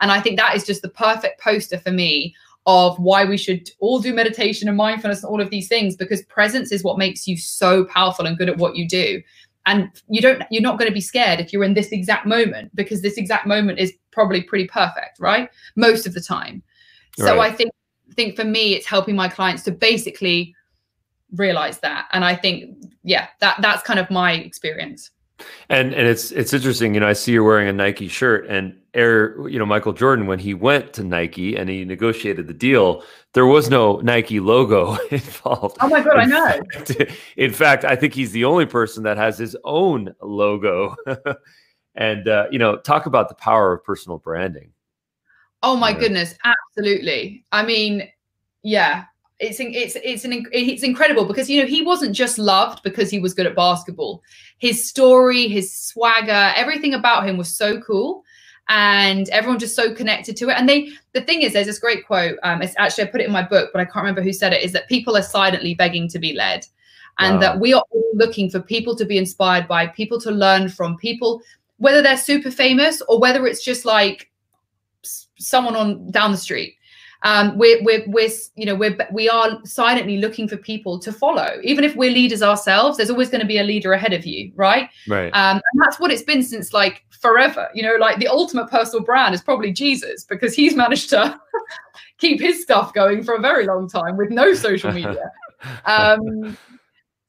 [0.00, 2.34] And I think that is just the perfect poster for me
[2.66, 6.22] of why we should all do meditation and mindfulness and all of these things because
[6.22, 9.22] presence is what makes you so powerful and good at what you do
[9.66, 12.74] and you don't you're not going to be scared if you're in this exact moment
[12.74, 16.62] because this exact moment is probably pretty perfect right most of the time
[17.16, 17.70] so i think
[18.14, 20.54] think for me it's helping my clients to basically
[21.34, 22.08] realize that.
[22.12, 25.10] And i think yeah that that's kind of my experience.
[25.68, 28.74] And and it's it's interesting you know i see you're wearing a nike shirt and
[28.94, 33.02] air you know michael jordan when he went to nike and he negotiated the deal
[33.34, 35.76] there was no nike logo involved.
[35.80, 36.60] Oh my god in i know.
[36.72, 37.02] fact,
[37.36, 40.96] in fact i think he's the only person that has his own logo.
[41.98, 44.70] And uh, you know talk about the power of personal branding.
[45.62, 47.44] Oh my goodness absolutely.
[47.52, 48.08] I mean
[48.62, 49.04] yeah
[49.38, 53.18] it's it's it's an it's incredible because you know he wasn't just loved because he
[53.18, 54.22] was good at basketball.
[54.58, 58.24] His story, his swagger, everything about him was so cool,
[58.68, 60.56] and everyone just so connected to it.
[60.58, 62.38] And they the thing is, there's this great quote.
[62.42, 64.54] Um, it's actually I put it in my book, but I can't remember who said
[64.54, 64.62] it.
[64.62, 66.66] Is that people are silently begging to be led,
[67.18, 67.40] and wow.
[67.40, 70.96] that we are all looking for people to be inspired by, people to learn from,
[70.96, 71.42] people
[71.78, 74.30] whether they're super famous or whether it's just like
[75.02, 76.76] someone on down the street
[77.26, 81.58] um, we're, we're, we're, you know, we're, we are silently looking for people to follow.
[81.64, 84.52] Even if we're leaders ourselves, there's always going to be a leader ahead of you,
[84.54, 84.88] right?
[85.08, 85.30] Right.
[85.30, 87.68] Um, and that's what it's been since like forever.
[87.74, 91.36] You know, like the ultimate personal brand is probably Jesus because he's managed to
[92.18, 95.32] keep his stuff going for a very long time with no social media.
[95.84, 96.56] um,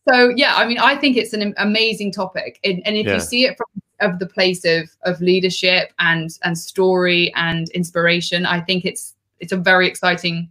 [0.08, 3.16] so yeah, I mean, I think it's an amazing topic, and, and if yeah.
[3.16, 3.66] you see it from
[4.00, 9.52] of the place of of leadership and and story and inspiration, I think it's it's
[9.52, 10.50] a very exciting,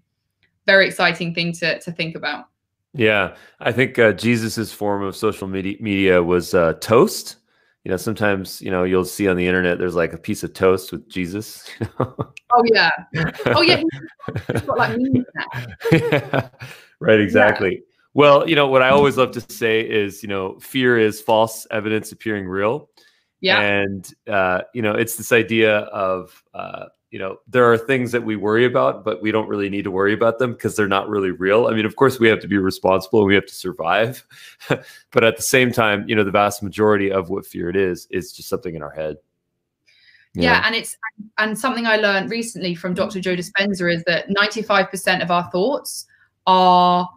[0.67, 2.47] very exciting thing to to think about.
[2.95, 7.37] Yeah, I think uh, Jesus's form of social media, media was uh, toast.
[7.85, 10.55] You know, sometimes you know you'll see on the internet there's like a piece of
[10.55, 11.69] toast with Jesus.
[12.01, 12.91] oh yeah,
[13.47, 13.83] oh yeah,
[14.67, 14.99] got like
[15.93, 16.49] yeah.
[16.99, 17.75] Right, exactly.
[17.75, 17.81] Yeah.
[18.15, 21.67] Well, you know what I always love to say is, you know, fear is false
[21.71, 22.89] evidence appearing real.
[23.41, 28.13] Yeah, and uh, you know, it's this idea of uh, you know there are things
[28.13, 30.89] that we worry about but we don't really need to worry about them because they're
[30.89, 31.67] not really real.
[31.67, 34.27] I mean of course we have to be responsible and we have to survive
[34.69, 38.07] but at the same time you know the vast majority of what fear it is
[38.11, 39.17] is just something in our head.
[40.35, 40.99] Yeah, and it's
[41.39, 46.07] and something i learned recently from dr joe dispenza is that 95% of our thoughts
[46.47, 47.09] are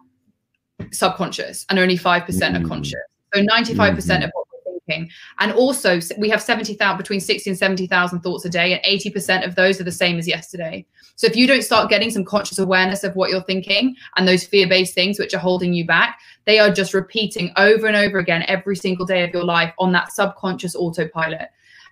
[0.92, 2.64] subconscious and only 5% mm-hmm.
[2.64, 3.00] are conscious.
[3.34, 4.46] So 95% mm hmm of what
[4.90, 5.10] thinking.
[5.38, 9.54] And also, we have 70,000 between 60 and 70,000 thoughts a day, and 80% of
[9.54, 10.84] those are the same as yesterday.
[11.16, 14.44] So if you don't start getting some conscious awareness of what you're thinking and those
[14.44, 18.44] fear-based things which are holding you back, they are just repeating over and over again
[18.48, 21.48] every single day of your life on that subconscious autopilot.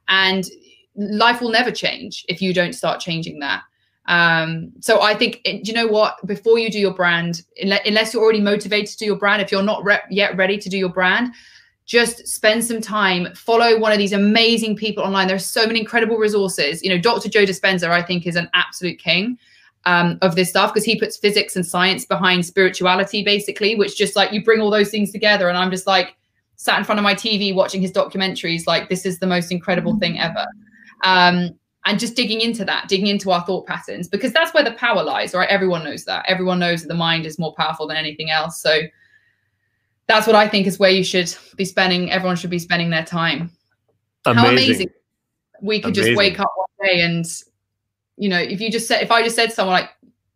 [0.09, 0.47] And
[0.97, 3.63] life will never change if you don't start changing that.
[4.07, 6.27] Um, so I think, do you know what?
[6.27, 9.63] Before you do your brand, unless you're already motivated to do your brand, if you're
[9.63, 11.35] not re- yet ready to do your brand,
[11.89, 15.27] just spend some time, follow one of these amazing people online.
[15.27, 16.83] There's so many incredible resources.
[16.83, 17.31] You know, Dr.
[17.31, 19.39] Joe Dispenza, I think, is an absolute king
[19.87, 24.17] um, of this stuff because he puts physics and science behind spirituality, basically, which just
[24.17, 25.49] like you bring all those things together.
[25.49, 26.15] And I'm just like
[26.57, 29.97] sat in front of my TV watching his documentaries, like, this is the most incredible
[29.97, 30.45] thing ever.
[31.05, 34.73] Um, and just digging into that, digging into our thought patterns, because that's where the
[34.73, 35.49] power lies, right?
[35.49, 36.27] Everyone knows that.
[36.29, 38.61] Everyone knows that the mind is more powerful than anything else.
[38.61, 38.81] So,
[40.09, 42.11] that's what I think is where you should be spending.
[42.11, 43.51] Everyone should be spending their time.
[44.25, 44.45] Amazing.
[44.45, 44.91] How amazing!
[45.61, 46.05] We could amazing.
[46.05, 47.27] just wake up one day and,
[48.17, 49.91] you know, if you just said, if I just said to someone like,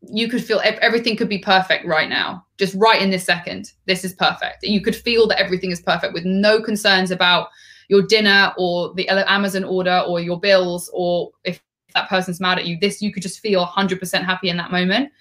[0.08, 3.72] you could feel everything could be perfect right now, just right in this second.
[3.86, 4.62] This is perfect.
[4.62, 7.48] You could feel that everything is perfect with no concerns about
[7.88, 11.62] your dinner or the Amazon order or your bills or if
[11.94, 12.78] that person's mad at you.
[12.80, 15.12] This you could just feel 100% happy in that moment.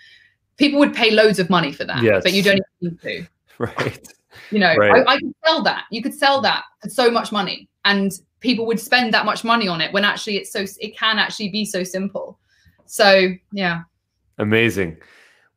[0.58, 2.24] People would pay loads of money for that, yes.
[2.24, 3.26] but you don't need to.
[3.58, 4.08] Right.
[4.50, 5.04] You know, right.
[5.08, 5.86] I, I could sell that.
[5.92, 9.68] You could sell that for so much money, and people would spend that much money
[9.68, 12.40] on it when actually it's so it can actually be so simple.
[12.86, 13.82] So yeah.
[14.38, 14.98] Amazing.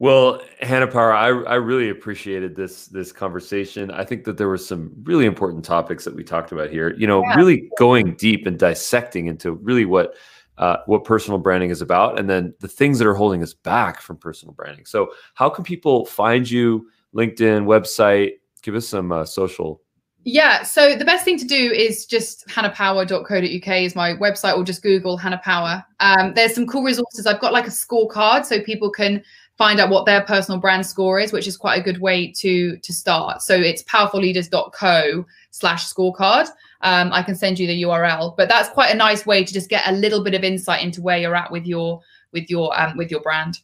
[0.01, 3.91] Well, Hannah Power, I, I really appreciated this this conversation.
[3.91, 6.95] I think that there were some really important topics that we talked about here.
[6.99, 7.37] You know, yeah.
[7.37, 10.15] really going deep and dissecting into really what
[10.59, 14.01] uh, what personal branding is about, and then the things that are holding us back
[14.01, 14.85] from personal branding.
[14.85, 16.89] So, how can people find you?
[17.15, 18.33] LinkedIn, website,
[18.65, 19.81] give us some uh, social
[20.25, 24.83] yeah, so the best thing to do is just hannahpower.co.uk is my website, or just
[24.83, 25.85] Google Hannah Power.
[26.01, 27.27] Um, there's some cool resources.
[27.27, 29.23] I've got like a scorecard so people can
[29.59, 32.79] find out what their personal brand score is, which is quite a good way to
[32.79, 33.43] to start.
[33.43, 36.49] So it's powerfulleaders.co slash scorecard.
[36.81, 39.69] Um, I can send you the URL, but that's quite a nice way to just
[39.69, 42.01] get a little bit of insight into where you're at with your
[42.33, 43.59] with your um, with your brand.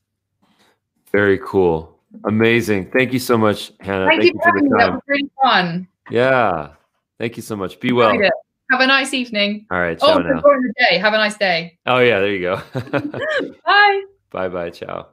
[1.10, 1.99] Very cool.
[2.24, 2.90] Amazing.
[2.90, 4.06] Thank you so much, Hannah.
[4.06, 4.78] Thank, Thank you, for the time.
[4.78, 5.88] That was really fun.
[6.10, 6.70] Yeah.
[7.18, 7.78] Thank you so much.
[7.80, 8.12] Be well.
[8.70, 9.66] Have a nice evening.
[9.70, 9.98] All right.
[10.00, 10.40] Oh, ciao oh, now.
[10.40, 10.98] the day.
[10.98, 11.78] Have a nice day.
[11.86, 12.62] Oh yeah, there you go.
[13.66, 14.02] bye.
[14.30, 14.70] Bye bye.
[14.70, 15.08] Ciao.